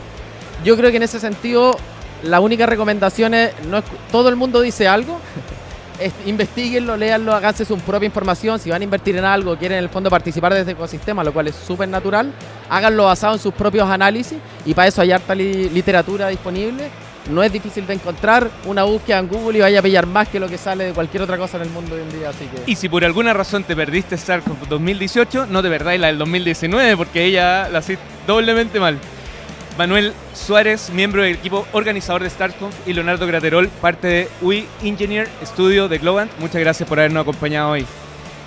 [0.63, 1.75] Yo creo que en ese sentido
[2.23, 5.19] la única recomendación es, no todo el mundo dice algo,
[5.99, 8.59] es- investiguenlo, léanlo, háganse su propia información.
[8.59, 11.33] Si van a invertir en algo, quieren en el fondo participar de este ecosistema, lo
[11.33, 12.31] cual es súper natural,
[12.69, 16.89] háganlo basado en sus propios análisis y para eso hay harta li- literatura disponible.
[17.29, 20.39] No es difícil de encontrar una búsqueda en Google y vaya a pillar más que
[20.39, 22.29] lo que sale de cualquier otra cosa en el mundo hoy en día.
[22.29, 26.07] Así que Y si por alguna razón te perdiste StarCraft 2018, no te perdáis la
[26.07, 28.97] del 2019 porque ella la hiciste doblemente mal.
[29.77, 35.29] Manuel Suárez, miembro del equipo organizador de StarConf y Leonardo Graterol, parte de UI Engineer
[35.45, 36.31] Studio de Globant.
[36.39, 37.85] Muchas gracias por habernos acompañado hoy.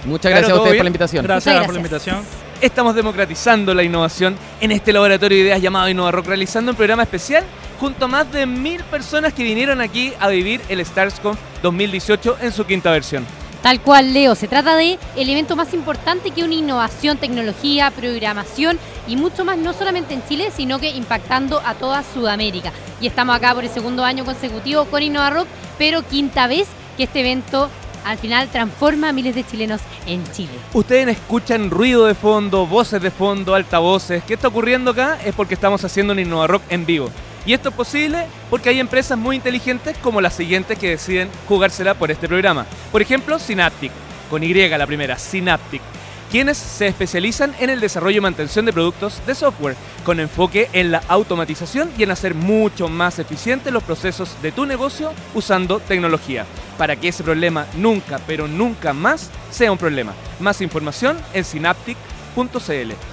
[0.04, 0.78] muchas Claro, gracias a ¿todo ustedes bien?
[0.80, 1.24] por la invitación.
[1.24, 2.16] Gracias, por la invitación.
[2.60, 7.44] Estamos democratizando la innovación en este laboratorio de ideas llamado InnovaRock, realizando un programa especial
[7.82, 12.52] junto a más de mil personas que vinieron aquí a vivir el StarsConf 2018 en
[12.52, 13.26] su quinta versión.
[13.60, 14.36] Tal cual, Leo.
[14.36, 19.58] Se trata de el evento más importante que una innovación, tecnología, programación y mucho más,
[19.58, 22.70] no solamente en Chile, sino que impactando a toda Sudamérica.
[23.00, 27.18] Y estamos acá por el segundo año consecutivo con InnovaRock, pero quinta vez que este
[27.18, 27.68] evento
[28.04, 30.52] al final transforma a miles de chilenos en Chile.
[30.72, 34.22] Ustedes escuchan ruido de fondo, voces de fondo, altavoces.
[34.22, 35.18] ¿Qué está ocurriendo acá?
[35.24, 37.10] Es porque estamos haciendo un InnovaRock en vivo.
[37.44, 41.94] Y esto es posible porque hay empresas muy inteligentes como las siguientes que deciden jugársela
[41.94, 42.66] por este programa.
[42.90, 43.90] Por ejemplo, Synaptic,
[44.30, 45.82] con Y la primera, Synaptic,
[46.30, 50.90] quienes se especializan en el desarrollo y mantención de productos de software, con enfoque en
[50.90, 56.46] la automatización y en hacer mucho más eficientes los procesos de tu negocio usando tecnología,
[56.78, 60.14] para que ese problema nunca, pero nunca más sea un problema.
[60.40, 63.11] Más información en synaptic.cl.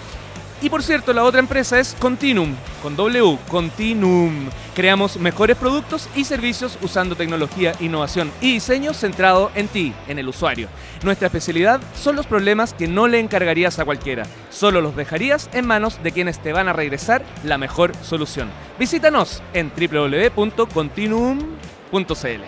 [0.62, 4.50] Y por cierto, la otra empresa es Continuum, con W, Continuum.
[4.76, 10.28] Creamos mejores productos y servicios usando tecnología, innovación y diseño centrado en ti, en el
[10.28, 10.68] usuario.
[11.02, 15.66] Nuestra especialidad son los problemas que no le encargarías a cualquiera, solo los dejarías en
[15.66, 18.50] manos de quienes te van a regresar la mejor solución.
[18.78, 22.44] Visítanos en www.continuum.cl.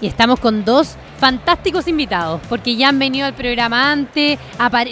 [0.00, 4.40] Y estamos con dos fantásticos invitados, porque ya han venido al programa antes,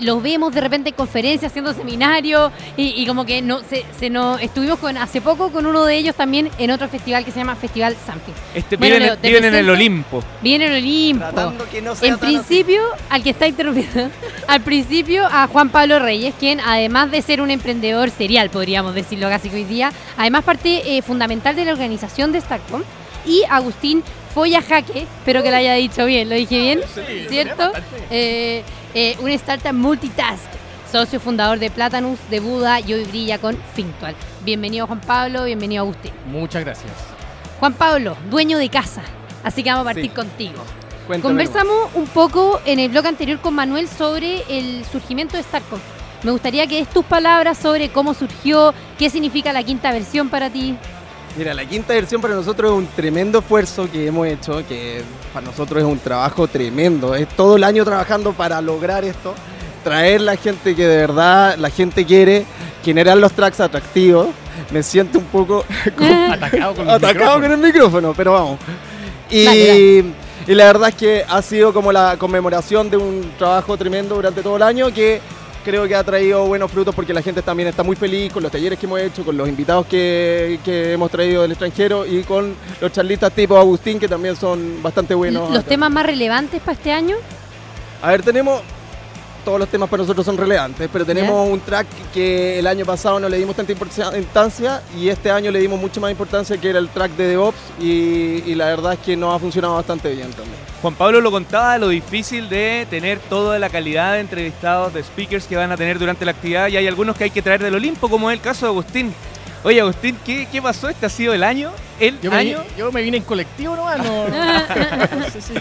[0.02, 4.10] los vemos de repente en conferencias, haciendo seminarios, y, y como que no, se, se
[4.10, 7.40] nos estuvimos con hace poco con uno de ellos también en otro festival que se
[7.40, 8.30] llama Festival Sanfi.
[8.54, 9.70] Este, Bueno, viven, Leo, te viven en el.
[9.70, 10.22] Olimpo.
[10.40, 11.52] Viene el Olimpo.
[11.68, 12.20] Que no sea En así.
[12.26, 14.08] principio, al que está interrumpiendo,
[14.46, 19.28] al principio a Juan Pablo Reyes, quien además de ser un emprendedor serial, podríamos decirlo
[19.28, 22.82] casi que hoy día, además parte eh, fundamental de la organización de Starcom,
[23.26, 24.02] y Agustín
[24.34, 26.80] Foya Jaque, espero que lo haya dicho bien, lo dije bien,
[27.28, 27.72] ¿cierto?
[28.10, 28.62] Eh,
[28.94, 30.44] eh, un startup multitask,
[30.90, 34.14] socio fundador de Platanus, de Buda y hoy brilla con Fintual.
[34.44, 36.12] Bienvenido Juan Pablo, bienvenido Agustín.
[36.26, 36.92] Muchas gracias.
[37.58, 39.02] Juan Pablo, dueño de casa,
[39.42, 40.08] así que vamos a partir Sí.
[40.10, 40.62] contigo.
[41.08, 45.80] Cuéntame Conversamos un poco en el blog anterior con Manuel sobre el surgimiento de Starcom.
[46.22, 50.50] Me gustaría que des tus palabras sobre cómo surgió, qué significa la quinta versión para
[50.50, 50.76] ti.
[51.36, 55.46] Mira, la quinta versión para nosotros es un tremendo esfuerzo que hemos hecho, que para
[55.46, 57.14] nosotros es un trabajo tremendo.
[57.14, 59.34] Es todo el año trabajando para lograr esto,
[59.84, 62.44] traer la gente que de verdad la gente quiere,
[62.84, 64.28] generar los tracks atractivos.
[64.70, 65.64] Me siento un poco
[66.30, 68.58] Atacado con atacado con el micrófono, pero vamos.
[69.30, 70.14] Y, Dale, dale.
[70.48, 74.42] y la verdad es que ha sido como la conmemoración de un trabajo tremendo durante
[74.42, 75.20] todo el año que
[75.64, 78.52] creo que ha traído buenos frutos porque la gente también está muy feliz con los
[78.52, 82.54] talleres que hemos hecho, con los invitados que, que hemos traído del extranjero y con
[82.80, 85.50] los charlistas tipo Agustín que también son bastante buenos.
[85.50, 87.16] Los temas más relevantes para este año.
[88.02, 88.62] A ver, tenemos.
[89.44, 93.18] Todos los temas para nosotros son relevantes, pero tenemos un track que el año pasado
[93.18, 96.78] no le dimos tanta importancia y este año le dimos mucha más importancia que era
[96.78, 100.30] el track de DevOps y, y la verdad es que nos ha funcionado bastante bien
[100.32, 100.56] también.
[100.82, 105.46] Juan Pablo lo contaba lo difícil de tener toda la calidad de entrevistados, de speakers
[105.46, 107.74] que van a tener durante la actividad y hay algunos que hay que traer del
[107.74, 109.14] Olimpo, como es el caso de Agustín.
[109.62, 110.88] Oye, Agustín, ¿qué, qué pasó?
[110.88, 111.70] ¿Este ha sido el año?
[111.98, 112.62] ¿El Yo me, año?
[112.78, 114.26] yo me vine en colectivo nomás, no.
[114.28, 115.52] no sé si-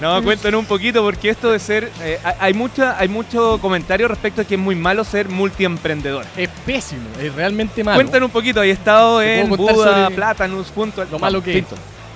[0.00, 1.90] No, cuéntanos un poquito porque esto de ser...
[2.02, 6.26] eh, hay- mucha, hay mucho comentario respecto a que es muy malo ser multiemprendedor.
[6.36, 7.96] Es pésimo, es realmente malo.
[7.96, 11.04] Cuéntanos un poquito, hay estado en Buda, sobre Platanus, Punto...
[11.10, 11.64] lo malo que.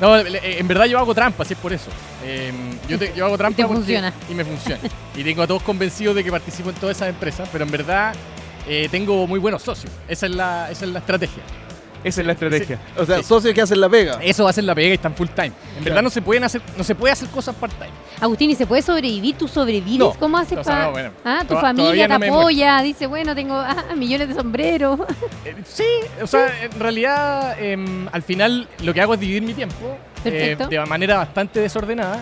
[0.00, 1.90] No, en verdad yo hago trampa, sí es por eso.
[2.24, 2.52] Eh,
[2.88, 4.12] yo, te- yo hago trampa te porque- funciona.
[4.30, 4.80] y me funciona.
[5.16, 8.14] y tengo a todos convencidos de que participo en todas esas empresas, pero en verdad
[8.68, 9.92] eh, tengo muy buenos socios.
[10.06, 11.42] Esa es la, esa es la estrategia.
[12.04, 12.78] Esa es la estrategia.
[12.96, 13.24] O sea, Sí.
[13.24, 14.18] socios que hacen la pega.
[14.22, 15.52] Eso va a ser la pega y están full time.
[15.78, 17.90] En verdad no se pueden hacer, no se puede hacer cosas part time.
[18.20, 19.36] Agustín, ¿y se puede sobrevivir?
[19.36, 19.98] ¿Tú sobrevives?
[19.98, 20.12] No.
[20.14, 20.86] ¿Cómo haces O sea, para...?
[20.86, 24.98] no, bueno, ah, tu familia te apoya, dice, bueno, tengo ah, millones de sombreros.
[25.44, 25.84] Eh, sí,
[26.22, 30.30] o sea, en realidad em, al final lo que hago es dividir mi tiempo eh,
[30.30, 30.66] Perfecto.
[30.68, 32.20] de manera bastante desordenada.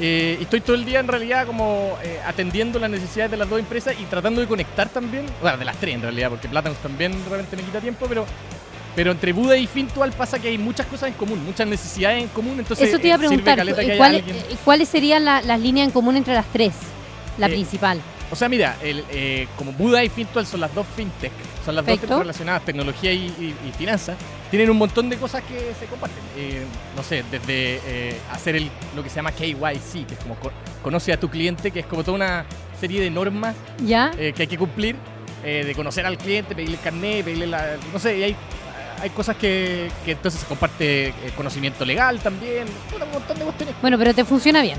[0.00, 3.60] Eh, estoy todo el día en realidad como eh, atendiendo las necesidades de las dos
[3.60, 7.12] empresas y tratando de conectar también, bueno, de las tres en realidad, porque Platanus también
[7.12, 8.24] de repente me quita tiempo, pero,
[8.94, 12.28] pero entre Buda y Fintual pasa que hay muchas cosas en común, muchas necesidades en
[12.28, 13.56] común, entonces Eso te iba a eh, preguntar,
[13.96, 16.72] ¿cuáles, alguien- eh, ¿cuáles serían la- las líneas en común entre las tres?
[17.38, 18.00] La Eh, principal.
[18.30, 21.30] O sea, mira, el, eh, como Buda y Fintual son las dos fintech,
[21.64, 22.14] son las Perfecto.
[22.14, 24.16] dos relacionadas tecnología y, y- y finanzas,
[24.50, 26.22] tienen un montón de cosas que se comparten.
[26.36, 26.62] Eh,
[26.96, 30.52] no sé, desde eh, hacer el, lo que se llama KYC, que es como co-
[30.82, 32.46] conoce a tu cliente, que es como toda una
[32.80, 33.54] serie de normas
[33.84, 34.10] ¿Ya?
[34.18, 34.96] eh, que hay que cumplir,
[35.44, 37.76] eh, de conocer al cliente, pedirle el carnet, pedirle la...
[37.92, 38.36] No sé, y hay,
[39.00, 43.74] hay cosas que, que entonces se comparte eh, conocimiento legal también, un montón de cuestiones
[43.80, 44.78] Bueno, pero te funciona bien.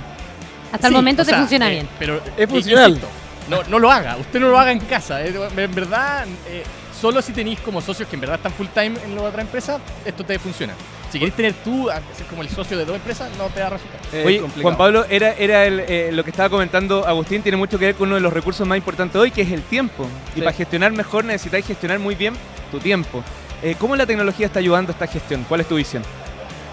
[0.71, 1.89] Hasta el Sí, momento o te sea, funciona eh, bien.
[1.99, 2.89] Pero Es funcional.
[2.91, 3.09] insisto,
[3.49, 5.23] no, no lo haga, usted no lo haga en casa.
[5.23, 6.63] eh, En verdad, eh,
[6.99, 9.79] solo si tenéis como socios que en verdad están full time en la otra empresa,
[10.05, 10.73] esto te funciona.
[11.11, 13.67] Si queréis tener tú, a ser como el socio de dos empresas, no te va
[13.67, 14.01] a resultar.
[14.25, 14.41] Oye.
[14.61, 17.95] Juan Pablo, era, era el, eh, lo que estaba comentando Agustín, tiene mucho que ver
[17.95, 20.05] con uno de los recursos más importantes hoy, que es el tiempo.
[20.31, 20.39] Y Sí.
[20.41, 22.33] para gestionar mejor necesitáis gestionar muy bien
[22.71, 23.23] tu tiempo.
[23.63, 25.45] Eh, ¿Cómo la tecnología está ayudando a esta gestión?
[25.47, 26.03] ¿Cuál es tu visión?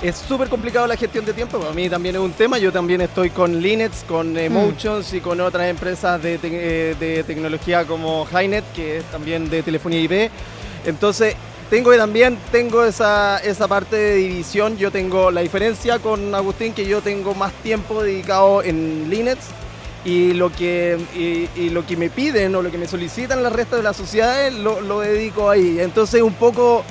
[0.03, 2.59] Es súper complicado la gestión de tiempo, para mí también es un tema.
[2.59, 6.49] Yo también estoy con Linux, con Emotions y con otras empresas de, te-
[6.91, 10.31] eh, de tecnología como Highnet, que es también de telefonía IP.
[10.87, 11.35] Entonces,
[11.71, 14.77] Tengo también, tengo esa, esa parte de división.
[14.77, 19.39] Yo tengo la diferencia con Agustín, que yo tengo más tiempo dedicado en Linux.
[20.05, 23.51] Y lo que, y, y lo que me piden o lo que me solicitan el
[23.53, 25.79] resto de las sociedades lo, lo dedico ahí.
[25.79, 26.83] Entonces un poco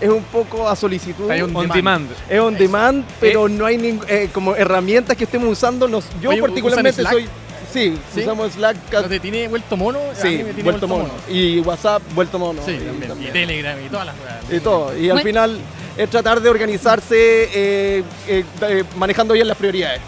[0.00, 1.30] es un poco a solicitud.
[1.30, 1.74] Hay un On demand.
[1.74, 2.10] demand.
[2.28, 5.86] Es on demand, pero no hay ning- eh, como herramientas que estemos usando.
[5.86, 7.28] Nos, yo Oye, particularmente ¿usan soy...
[7.72, 8.20] Sí, ¿Sí?
[8.22, 8.76] usamos Slack.
[8.92, 9.98] ¿No te tiene vuelto mono?
[9.98, 11.10] A mí Sí, me tiene vuelto mono.
[11.28, 12.62] Y WhatsApp, vuelto mono.
[12.64, 13.08] Sí, Y también.
[13.08, 13.30] también.
[13.30, 14.52] Y Telegram y todas las weas.
[14.52, 14.96] Y todo.
[14.98, 15.58] Y al final
[15.96, 17.16] es tratar de organizarse
[17.54, 20.00] eh, eh, manejando bien las prioridades.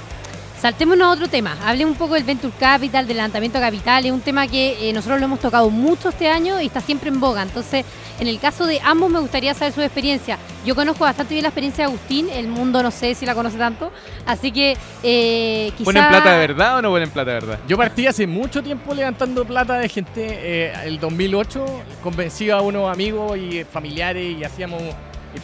[0.60, 1.56] Saltémonos a otro tema.
[1.64, 4.04] Hablemos un poco del Venture Capital, del levantamiento de capital.
[4.04, 7.10] Es un tema que eh, nosotros lo hemos tocado mucho este año y está siempre
[7.10, 7.42] en boga.
[7.42, 7.86] Entonces,
[8.18, 10.36] en el caso de ambos, me gustaría saber su experiencia.
[10.66, 12.28] Yo conozco bastante bien la experiencia de Agustín.
[12.28, 13.92] El mundo no sé si la conoce tanto.
[14.26, 15.84] Así que eh, quizá...
[15.84, 17.60] ¿Ponen plata de verdad o no ponen plata de verdad?
[17.68, 20.26] Yo partí hace mucho tiempo levantando plata de gente.
[20.26, 21.64] eh, el 2008
[22.02, 24.94] convencí a unos amigos y familiares y hacíamos, eh,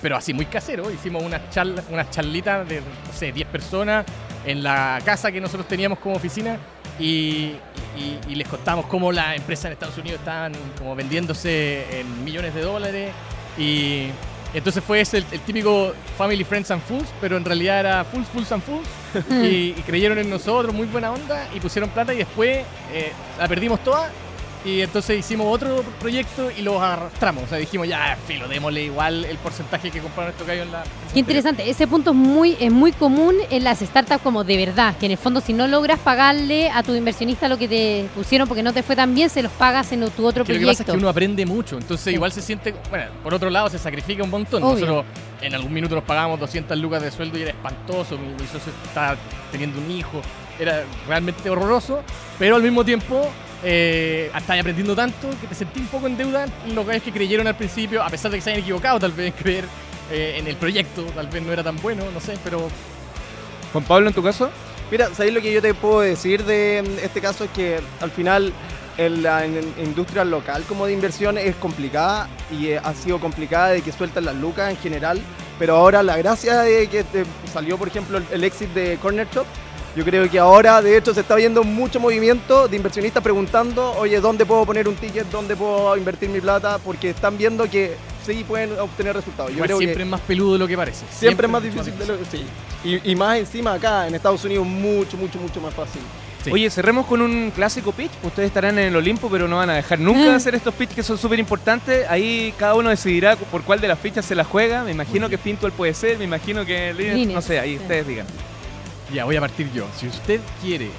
[0.03, 4.05] pero así muy casero, hicimos unas charlas, unas charlitas de, no sé, 10 personas
[4.47, 6.59] en la casa que nosotros teníamos como oficina
[6.99, 7.55] y,
[7.97, 12.55] y- y les contamos cómo las empresas en Estados Unidos estaban como vendiéndose en millones
[12.55, 13.13] de dólares
[13.59, 14.07] y
[14.53, 18.29] entonces fue ese el, el típico Family, Friends and Fools, pero en realidad era Fools,
[18.29, 18.87] Fools and Fools
[19.43, 22.59] y, y creyeron en nosotros, muy buena onda, y pusieron plata y después
[22.93, 24.11] eh, la perdimos toda.
[24.65, 27.45] Y entonces hicimos otro proyecto y los arrastramos.
[27.45, 30.85] O sea, dijimos, ya, filo, démosle igual el porcentaje que compraron estos gallos en la.
[31.13, 34.97] Qué interesante, ese punto es muy, es muy común en las startups como de verdad,
[34.97, 38.49] que en el fondo si no logras pagarle a tu inversionista lo que te pusieron
[38.49, 40.65] porque no te fue tan bien, se los pagas en tu otro Que lo que
[40.65, 40.67] proyecto.
[40.71, 42.11] pasa es que uno aprende mucho, entonces Sí.
[42.13, 44.63] igual se siente, bueno, por otro lado se sacrifica un montón.
[44.63, 44.87] Obvio.
[44.87, 45.05] Nosotros
[45.43, 48.73] en algún minuto nos pagábamos 200 lucas de sueldo y era espantoso, mi, mi socio
[48.87, 49.17] estaba
[49.53, 50.23] teniendo un hijo,
[50.59, 52.03] era realmente horroroso,
[52.39, 53.29] pero al mismo tiempo
[53.65, 57.13] eh, estás aprendiendo tanto que te sentí un poco en deuda en los gallos que
[57.13, 59.65] creyeron al principio, a pesar de que se hayan equivocado tal vez en creer
[60.11, 62.69] eh, en el proyecto, tal vez no era tan bueno, no sé, pero
[63.73, 64.51] Juan Pablo, en tu caso,
[64.91, 67.45] Mira, ¿sabéis lo que yo te puedo decir de mm, este caso?
[67.45, 68.53] Es que al final
[68.99, 73.19] en la en- en industria local como de inversión es complicada y eh, ha sido
[73.19, 75.21] complicada de que sueltan las lucas en general,
[75.59, 79.27] pero ahora la gracia de que te salió, por ejemplo, el, el exit de Corner
[79.35, 79.47] Shop,
[79.97, 84.21] yo creo que ahora de hecho se está viendo mucho movimiento de inversionistas preguntando, oye,
[84.21, 85.27] ¿dónde puedo poner un ticket?
[85.31, 86.79] ¿Dónde puedo invertir mi plata?
[86.79, 87.95] Porque están viendo que
[88.27, 89.51] sí pueden obtener resultados.
[89.51, 91.05] Yo igual creo que- siempre es más peludo de lo que parece.
[91.11, 92.45] Siempre es más difícil de lo sí.
[92.85, 96.01] Y, y más encima acá en Estados Unidos mucho, mucho, mucho más fácil.
[96.45, 96.51] Sí.
[96.53, 98.11] Oye, cerremos con un clásico pitch.
[98.23, 100.37] Ustedes estarán en el Olimpo, pero no van a dejar nunca de Mm.
[100.37, 102.05] hacer estos pitch que son súper importantes.
[102.11, 104.85] Ahí cada uno decidirá por cuál de las fichas se la juega.
[104.85, 107.83] Me imagino que Fintual puede ser, me imagino que Linux, no sé, ahí sí.
[107.83, 108.27] ustedes digan.
[109.13, 109.87] Ya, voy a partir yo.
[109.99, 110.91] Si usted quiere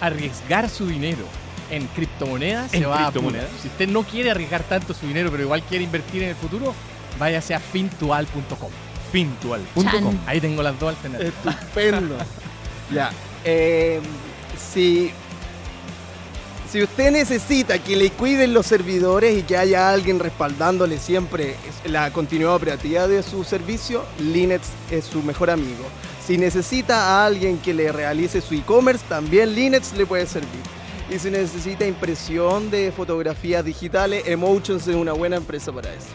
[0.00, 1.24] arriesgar su dinero
[1.70, 3.46] en criptomonedas, En se va a criptomonedas.
[3.46, 3.62] apurar.
[3.62, 6.74] Si usted no quiere arriesgar tanto su dinero, pero igual quiere invertir en el futuro,
[7.18, 8.70] váyase a fintual.com.
[9.12, 10.18] Fintual.com.
[10.26, 11.34] Ahí tengo las dos alternativas.
[11.60, 12.16] Estupendo.
[12.94, 13.10] ya.
[13.44, 14.00] eh,
[14.72, 15.10] si,
[16.70, 22.12] si usted necesita que le cuiden los servidores y que haya alguien respaldándole siempre la
[22.12, 25.84] continuidad operativa de su servicio, Linux es su mejor amigo.
[26.24, 30.60] Si necesita a alguien que le realice su e-commerce, también Linux le puede servir.
[31.10, 36.06] Y si necesita impresión de fotografías digitales, Emotions es una buena empresa para eso.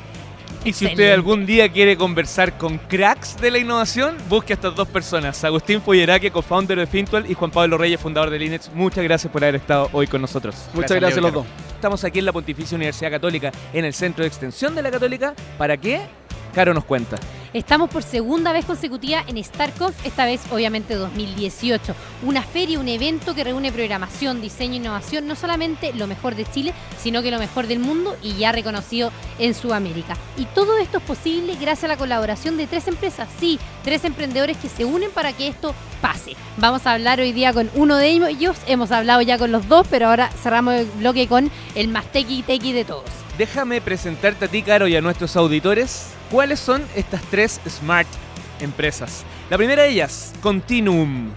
[0.64, 4.76] Y si usted algún día quiere conversar con cracks de la innovación, busque a estas
[4.76, 8.72] dos personas, Agustín Folleraque, co-founder de Fintual, y Juan Pablo Reyes, fundador de Linux.
[8.74, 10.56] Muchas gracias por haber estado hoy con nosotros.
[10.74, 11.46] Muchas gracias a los dos.
[11.76, 15.36] Estamos aquí en la Pontificia Universidad Católica, en el Centro de Extensión de la Católica.
[15.60, 16.02] ¿Para qué?
[16.56, 17.18] Caro nos cuenta.
[17.52, 21.94] Estamos por segunda vez consecutiva en StarConf, esta vez obviamente 2018.
[22.24, 26.46] Una feria, un evento que reúne programación, diseño e innovación, no solamente lo mejor de
[26.46, 30.16] Chile, sino que lo mejor del mundo y ya reconocido en Sudamérica.
[30.38, 34.56] Y todo esto es posible gracias a la colaboración de tres empresas, sí, tres emprendedores
[34.56, 36.38] que se unen para que esto pase.
[36.56, 39.86] Vamos a hablar hoy día con uno de ellos, hemos hablado ya con los dos,
[39.90, 43.25] pero ahora cerramos el bloque con el más tequi tequi de todos.
[43.38, 48.08] Déjame presentarte a ti, Caro, y a nuestros auditores cuáles son estas tres smart
[48.62, 49.26] empresas.
[49.50, 51.32] La primera de ellas, Continuum.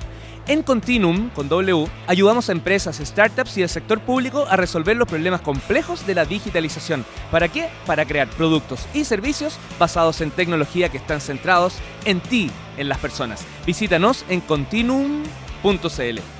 [0.46, 5.08] En Continuum, con W, ayudamos a empresas, startups y el sector público a resolver los
[5.08, 7.04] problemas complejos de la digitalización.
[7.32, 7.68] ¿Para qué?
[7.84, 12.98] Para crear productos y servicios basados en tecnología que están centrados en ti, en las
[12.98, 13.44] personas.
[13.66, 16.37] Visítanos en continuum.cl.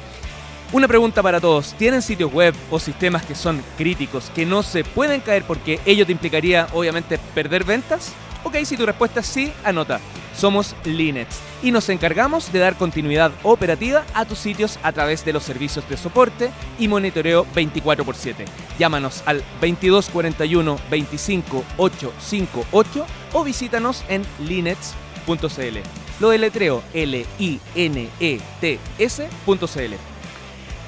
[0.71, 1.73] Una pregunta para todos.
[1.79, 6.05] ¿Tienen sitios web o sistemas que son críticos, que no se pueden caer porque ello
[6.05, 8.13] te implicaría obviamente perder ventas?
[8.45, 9.99] Ok, si tu respuesta es sí, anota.
[10.37, 15.33] Somos Linux y nos encargamos de dar continuidad operativa a tus sitios a través de
[15.33, 18.45] los servicios de soporte y monitoreo 24 x 7.
[18.79, 25.79] Llámanos al 2241 25 858 o visítanos en linets.cl.
[26.21, 27.29] Lo deletreo L-I-N-E-T-S.cl.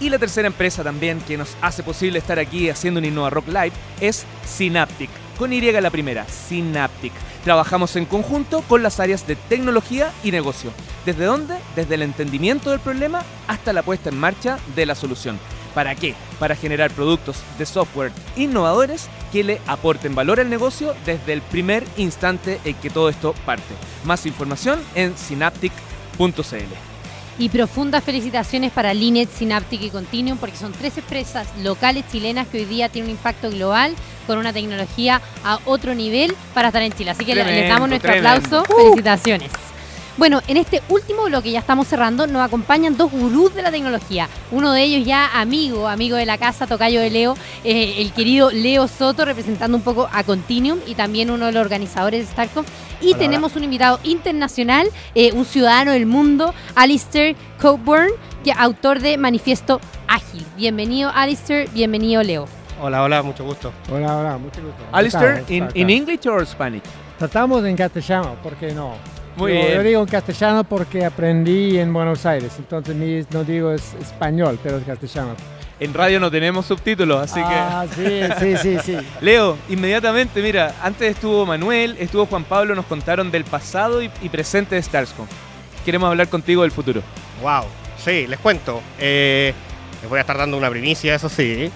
[0.01, 3.49] Y la tercera empresa también que nos hace posible estar aquí haciendo un Innova Rock
[3.49, 7.13] Live es Synaptic, con Y la primera, Synaptic.
[7.45, 10.73] Trabajamos en conjunto con las áreas de tecnología y negocio.
[11.05, 11.57] ¿Desde dónde?
[11.77, 15.39] Desde el entendimiento del problema hasta la puesta en marcha de la solución.
[15.75, 16.15] ¿Para qué?
[16.39, 21.85] Para generar productos de software innovadores que le aporten valor al negocio desde el primer
[21.99, 23.75] instante en que todo esto parte.
[24.05, 26.90] Más información en synaptic.cl.
[27.39, 32.59] Y profundas felicitaciones para Linet, Synaptic y Continuum, porque son tres empresas locales chilenas que
[32.59, 33.95] hoy día tienen un impacto global
[34.27, 37.11] con una tecnología a otro nivel para estar en Chile.
[37.13, 38.59] Así que le- les damos nuestro tremendo.
[38.59, 38.65] aplauso.
[38.77, 39.51] Felicitaciones.
[40.17, 44.29] Bueno, en este último bloque ya estamos cerrando, nos acompañan dos gurús de la tecnología.
[44.51, 48.51] Uno de ellos ya amigo, amigo de la casa, tocayo de Leo, eh, el querido
[48.51, 52.69] Leo Soto, representando un poco a Continuum y también uno de los organizadores de StarConf.
[53.01, 58.11] Y tenemos un invitado internacional, eh, un ciudadano del mundo, Alistair Coburn,
[58.45, 60.45] que autor de Manifiesto Ágil.
[60.57, 62.47] Bienvenido, Alistair, bienvenido, Leo.
[62.83, 63.73] Hola, hola, mucho gusto.
[63.91, 64.83] Hola, hola, mucho gusto.
[64.93, 66.83] Alistair, Estamos, in, in English or Spanish?
[67.19, 68.95] Tratamos en castellano, ¿por qué no?
[69.41, 69.75] Muy Yo- bien.
[69.75, 74.59] Yo digo en castellano porque aprendí en Buenos Aires, entonces mi, no digo es español,
[74.63, 75.35] pero es castellano.
[75.81, 78.93] En radio no tenemos subtítulos, así ah, sí, sí, sí, sí.
[78.97, 79.05] que...
[79.25, 84.29] Leo, inmediatamente, mira, antes estuvo Manuel, estuvo Juan Pablo, nos contaron del pasado y, y
[84.29, 85.27] presente de Starscom.
[85.87, 87.03] Queremos hablar contigo del futuro.
[87.41, 87.65] Wow,
[88.05, 88.83] sí, les cuento.
[88.99, 89.55] Eh,
[90.03, 91.71] les voy a estar dando una primicia, eso sí,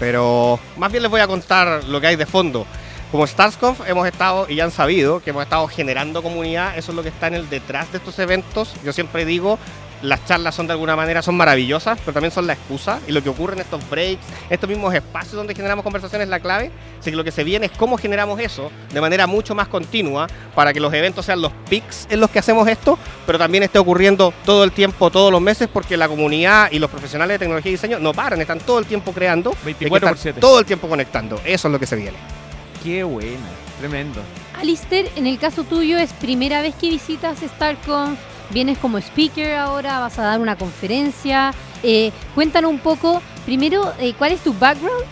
[0.00, 2.66] pero más bien les voy a contar lo que hay de fondo.
[3.10, 6.96] Como StarsConf hemos estado, y ya han sabido, que hemos estado generando comunidad, eso es
[6.96, 8.74] lo que está en el detrás de estos eventos.
[8.84, 9.58] Yo siempre digo,
[10.02, 13.22] las charlas son de alguna manera, son maravillosas, pero también son la excusa, y lo
[13.22, 16.70] que ocurre en estos breaks, estos mismos espacios donde generamos conversaciones es la clave.
[17.00, 20.26] Así que lo que se viene es cómo generamos eso de manera mucho más continua
[20.54, 23.78] para que los eventos sean los pics en los que hacemos esto, pero también esté
[23.78, 27.70] ocurriendo todo el tiempo, todos los meses, porque la comunidad y los profesionales de tecnología
[27.70, 30.18] y diseño no paran, están todo el tiempo creando, y hay que 24 por estar
[30.18, 30.40] 7.
[30.40, 31.40] todo el tiempo conectando.
[31.44, 32.43] Eso es lo que se viene.
[32.84, 33.40] Qué bueno,
[33.80, 34.20] tremendo.
[34.60, 38.18] Alistair, en el caso tuyo, ¿es primera vez que visitas StarConf?
[38.50, 40.00] ¿Vienes como speaker ahora?
[40.00, 41.52] ¿Vas a dar una conferencia?
[41.82, 45.02] Eh, cuéntanos un poco, primero, eh, ¿cuál es tu background?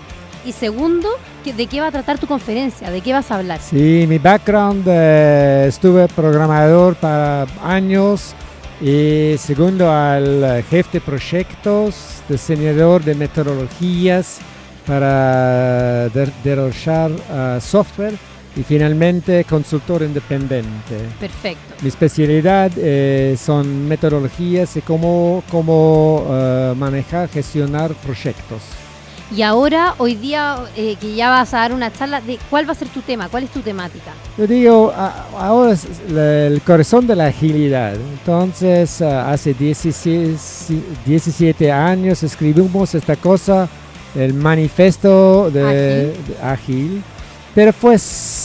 [0.44, 1.08] Y segundo,
[1.44, 2.90] ¿qué- ¿de qué va a tratar tu conferencia?
[2.90, 3.58] ¿De qué vas a hablar?
[3.60, 8.34] Sí, mi background, eh, estuve programador para años
[8.82, 11.94] y segundo al jefe de proyectos,
[12.28, 14.40] diseñador de metodologías
[14.86, 18.14] para de- desarrollar eh, software
[18.56, 20.96] y finalmente consultor independiente.
[21.18, 21.74] Perfecto.
[21.80, 28.60] Mi especialidad eh, son metodologías y cómo, cómo eh, manejar, gestionar proyectos.
[29.34, 32.72] Y ahora, hoy día, eh, que ya vas a dar una charla, de ¿cuál va
[32.72, 33.30] a ser tu tema?
[33.30, 34.12] ¿Cuál es tu temática?
[34.36, 37.94] Yo digo, a- ahora es la- el corazón de la agilidad.
[37.94, 40.36] Entonces, ah, hace 17,
[41.06, 43.66] 17 años escribimos esta cosa,
[44.14, 47.02] el manifiesto de, Ágil.
[47.54, 47.96] pero fue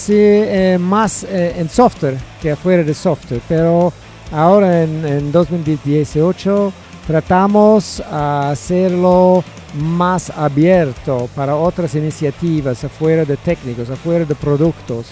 [0.09, 3.41] eh, más eh, en software que afuera de software.
[3.47, 3.91] Pero
[4.31, 6.73] ahora en, en 2018
[7.05, 9.43] tratamos a hacerlo
[9.75, 15.07] más abierto para otras iniciativas afuera de técnicos, afuera de productos.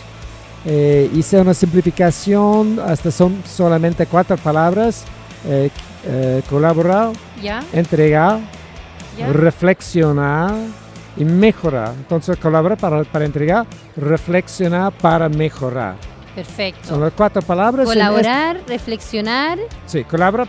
[0.65, 5.03] Eh, hice una simplificación, hasta son solamente cuatro palabras.
[5.47, 5.69] eh,
[6.07, 7.63] eh, colaborar, ¿Ya?
[7.73, 8.39] entregar,
[9.17, 9.27] ¿Ya?
[9.33, 10.53] reflexionar
[11.17, 11.93] y mejorar.
[11.97, 15.95] Entonces, colaborar para, para entregar, reflexionar para mejorar.
[15.95, 16.99] Son Perfecto.
[16.99, 17.87] las cuatro palabras.
[17.87, 20.45] en Colaborar, reflexionar, este- sí, colabora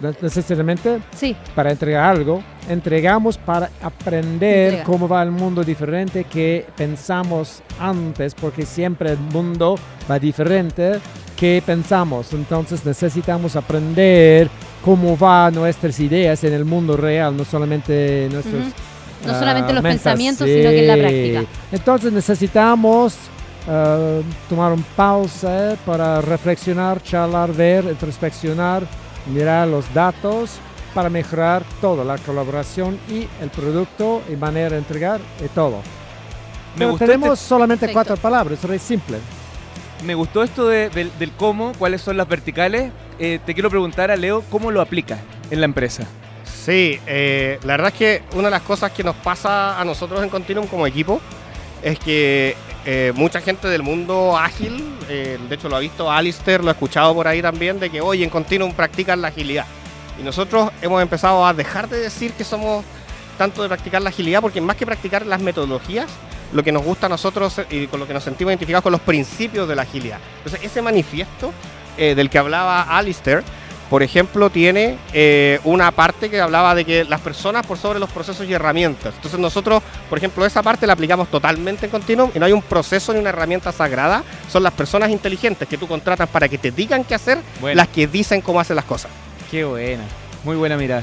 [0.00, 2.42] ne- necesariamente sí, para entregar algo.
[2.68, 4.84] Entregamos para aprender Entrega.
[4.84, 9.74] cómo va el mundo diferente que pensamos antes, porque siempre el mundo
[10.08, 11.00] va diferente
[11.36, 12.32] que pensamos.
[12.32, 14.48] Entonces necesitamos aprender
[14.84, 18.62] cómo van nuestras ideas en el mundo real, no solamente nuestros...
[18.62, 18.72] Ujú.
[19.26, 21.00] No solamente los mentas, pensamientos, sino que en la sí.
[21.00, 21.44] práctica.
[21.72, 23.16] Entonces necesitamos
[23.68, 28.82] eh, tomar un pausa para reflexionar, charlar, ver, introspeccionar,
[29.30, 30.52] mirar los datos
[30.94, 35.82] para mejorar todo, la colaboración y el producto y manera de entregar y todo.
[36.76, 37.94] Me Pero tenemos este- solamente Perfecto.
[37.94, 39.18] cuatro palabras, es simple.
[40.06, 42.90] me gustó esto de- del, del cómo, cuáles son las verticales.
[43.22, 45.18] Eh, te quiero preguntar a Leo, ¿cómo lo aplica
[45.50, 46.04] en la empresa?
[46.42, 50.22] Sí, eh, la verdad es que una de las cosas que nos pasa a nosotros
[50.22, 51.20] en Continuum como equipo
[51.82, 52.56] es que
[52.86, 57.12] eh, mucha gente del mundo ágil, de hecho lo ha visto Alistair, lo ha escuchado
[57.14, 59.66] por ahí también, de que hoy en Continuum practican la agilidad.
[60.18, 62.86] Y nosotros hemos empezado a dejar de decir que somos
[63.36, 66.06] tanto de practicar la agilidad, porque más que practicar las metodologías,
[66.54, 69.00] lo que nos gusta a nosotros y con lo que nos sentimos identificados con los
[69.02, 70.18] principios de la agilidad.
[70.38, 71.52] Entonces, ese manifiesto
[72.00, 73.44] eh, del que hablaba Alistair,
[73.90, 78.08] por ejemplo, tiene eh, una parte que hablaba de que las personas por sobre los
[78.08, 79.14] procesos y herramientas.
[79.16, 82.62] Entonces nosotros, por ejemplo, esa parte la aplicamos totalmente en Continuum y no hay un
[82.62, 84.22] proceso ni una herramienta sagrada.
[84.48, 87.76] Son las personas inteligentes que tú contratas para que te digan qué hacer, Bueno.
[87.76, 89.10] las que dicen cómo hacer las cosas.
[89.50, 90.04] Qué buena.
[90.44, 91.02] Muy buena mirada.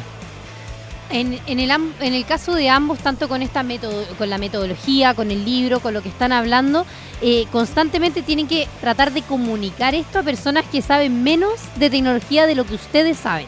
[1.09, 5.13] En, en el, en el caso de ambos, tanto con esta método, con la metodología,
[5.13, 6.85] con el libro, con lo que están hablando,
[7.21, 12.45] eh, constantemente tienen que tratar de comunicar esto a personas que saben menos de tecnología
[12.45, 13.45] de lo que ustedes saben.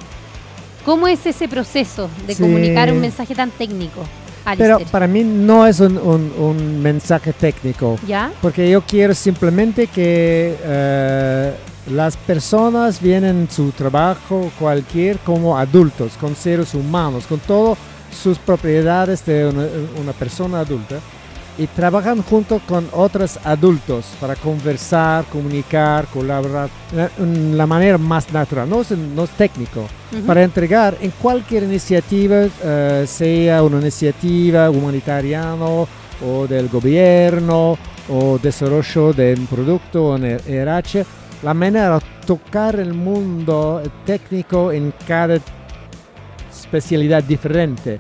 [0.86, 2.42] ¿Cómo es ese proceso de Sí.
[2.42, 4.06] comunicar un mensaje tan técnico?
[4.58, 4.88] Pero Alistair?
[4.92, 8.32] para mí no es un, un- un mensaje técnico, ¿Ya?
[8.42, 11.54] porque yo quiero simplemente que eh,
[11.88, 17.78] las personas vienen su trabajo cualquier como adultos, con seres humanos, con todas
[18.12, 19.66] sus propiedades de una,
[20.02, 21.00] una persona adulta
[21.60, 28.70] y trabajan junto con otros adultos para conversar, comunicar, colaborar de la manera más natural,
[28.70, 29.86] no es, no es técnico
[30.26, 37.78] para entregar en cualquier iniciativa, eh, sea una iniciativa humanitaria o del gobierno
[38.10, 41.06] o desarrollo de un producto en el RH,
[41.44, 45.40] la manera de tocar el mundo técnico en cada
[46.52, 48.00] especialidad diferente.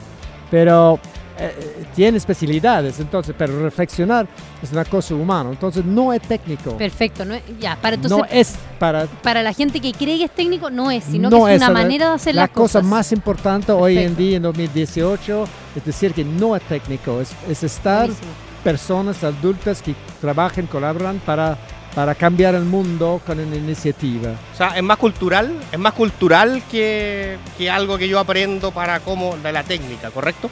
[0.51, 0.99] Pero
[1.37, 4.27] eh, tiene especialidades, entonces, pero reflexionar
[4.61, 6.75] es una cosa humana, entonces no es técnico.
[6.75, 7.33] Perfecto, ¿no?
[7.35, 10.69] es- ya, para entonces, no es para para la gente que cree que es técnico,
[10.69, 12.83] no es, sino no que es una la- manera de hacer la las cosa cosas.
[12.83, 15.45] más importante hoy en día, en 2018,
[15.77, 18.31] es decir, que no es técnico, es, es estar Buenísimo.
[18.63, 21.57] personas adultas que trabajen, colaboran para,
[21.95, 24.31] para cambiar el mundo con una iniciativa.
[24.53, 28.99] O sea, es más cultural, es más cultural que, que algo que yo aprendo para
[28.99, 30.49] cómo, de la técnica, ¿correcto?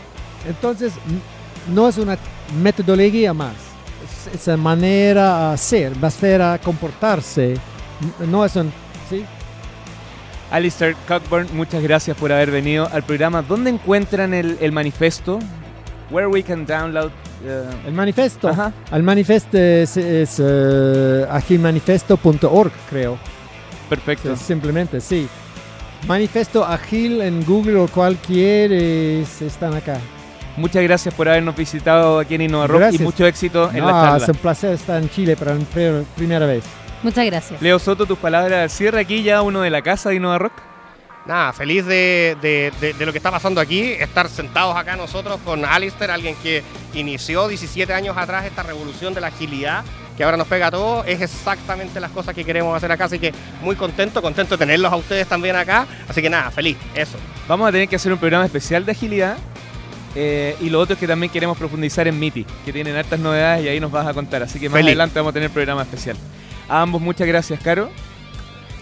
[0.47, 0.93] Entonces,
[1.73, 2.17] no es una
[2.61, 3.53] metodología más,
[4.33, 7.55] es, es una manera de ser, manera de comportarse,
[8.27, 8.71] no es un...
[9.09, 9.25] ¿sí?
[10.49, 13.41] Alistair Cockburn, muchas gracias por haber venido al programa.
[13.41, 15.39] ¿Dónde encuentran el, el manifiesto?
[16.09, 17.11] Where we can download.
[17.45, 18.47] Uh, El manifiesto.
[18.49, 18.71] Ajá.
[18.91, 23.17] El manifiesto es, es eh, agilmanifesto.org, creo.
[23.89, 24.35] Perfecto.
[24.35, 25.27] Sí, simplemente, sí.
[26.07, 29.97] Manifiesto Agil en Google o cualquier es- están acá.
[30.55, 33.01] Muchas gracias por habernos visitado aquí en Innova Rock y Gracias.
[33.01, 34.23] mucho éxito en la No, charla.
[34.23, 36.63] es un placer estar en Chile para la pri- primera vez.
[37.03, 37.61] Muchas gracias.
[37.61, 40.53] Leo Soto, tus palabras al cierre aquí ya uno de la casa de Innova Rock.
[41.27, 45.39] Nada, feliz de, de- de- de lo que está pasando aquí, estar sentados acá nosotros
[45.43, 46.63] con Alistair, alguien que
[46.93, 49.83] inició 17 años atrás esta revolución de la agilidad,
[50.15, 53.19] que ahora nos pega a todos, es exactamente las cosas que queremos hacer acá, así
[53.19, 57.17] que muy contento, contento de tenerlos a ustedes también acá, así que nada, feliz, eso.
[57.47, 59.37] Vamos a tener que hacer un programa especial de agilidad.
[60.15, 63.63] eh, y lo otro es que también queremos profundizar en MITI, que tienen hartas novedades
[63.65, 64.41] y ahí nos vas a contar.
[64.41, 64.87] Así que más Feliz.
[64.91, 66.15] adelante vamos a tener programa especial.
[66.67, 67.91] A ambos muchas gracias, Caro.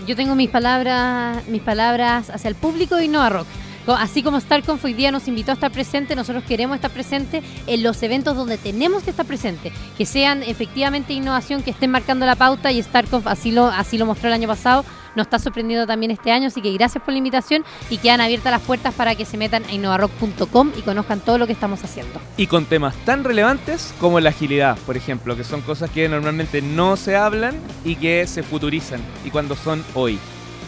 [0.07, 3.47] Yo tengo mis palabras, mis palabras hacia el público y no a Rock.
[3.87, 7.83] Así como StarConf hoy día nos invitó a estar presente, nosotros queremos estar presente en
[7.83, 12.35] los eventos donde tenemos que estar presente, que sean efectivamente innovación, que estén marcando la
[12.35, 14.85] pauta y StarConf así lo, así lo mostró el año pasado,
[15.16, 18.51] nos está sorprendiendo también este año, así que gracias por la invitación y quedan abiertas
[18.51, 22.20] las puertas para que se metan a innovarock.com y conozcan todo lo que estamos haciendo.
[22.38, 26.61] Y con temas tan relevantes como la agilidad, por ejemplo, que son cosas que normalmente
[26.61, 29.01] no se hablan y que se futurizan.
[29.24, 30.20] Y cuando son hoy,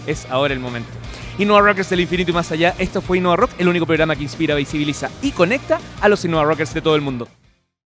[0.05, 0.89] es ahora el momento.
[1.37, 4.23] Innova Rockers del infinito y más allá, esto fue Innova Rock, el único programa que
[4.23, 7.27] inspira, visibiliza y conecta a los Innova Rockers de todo el mundo.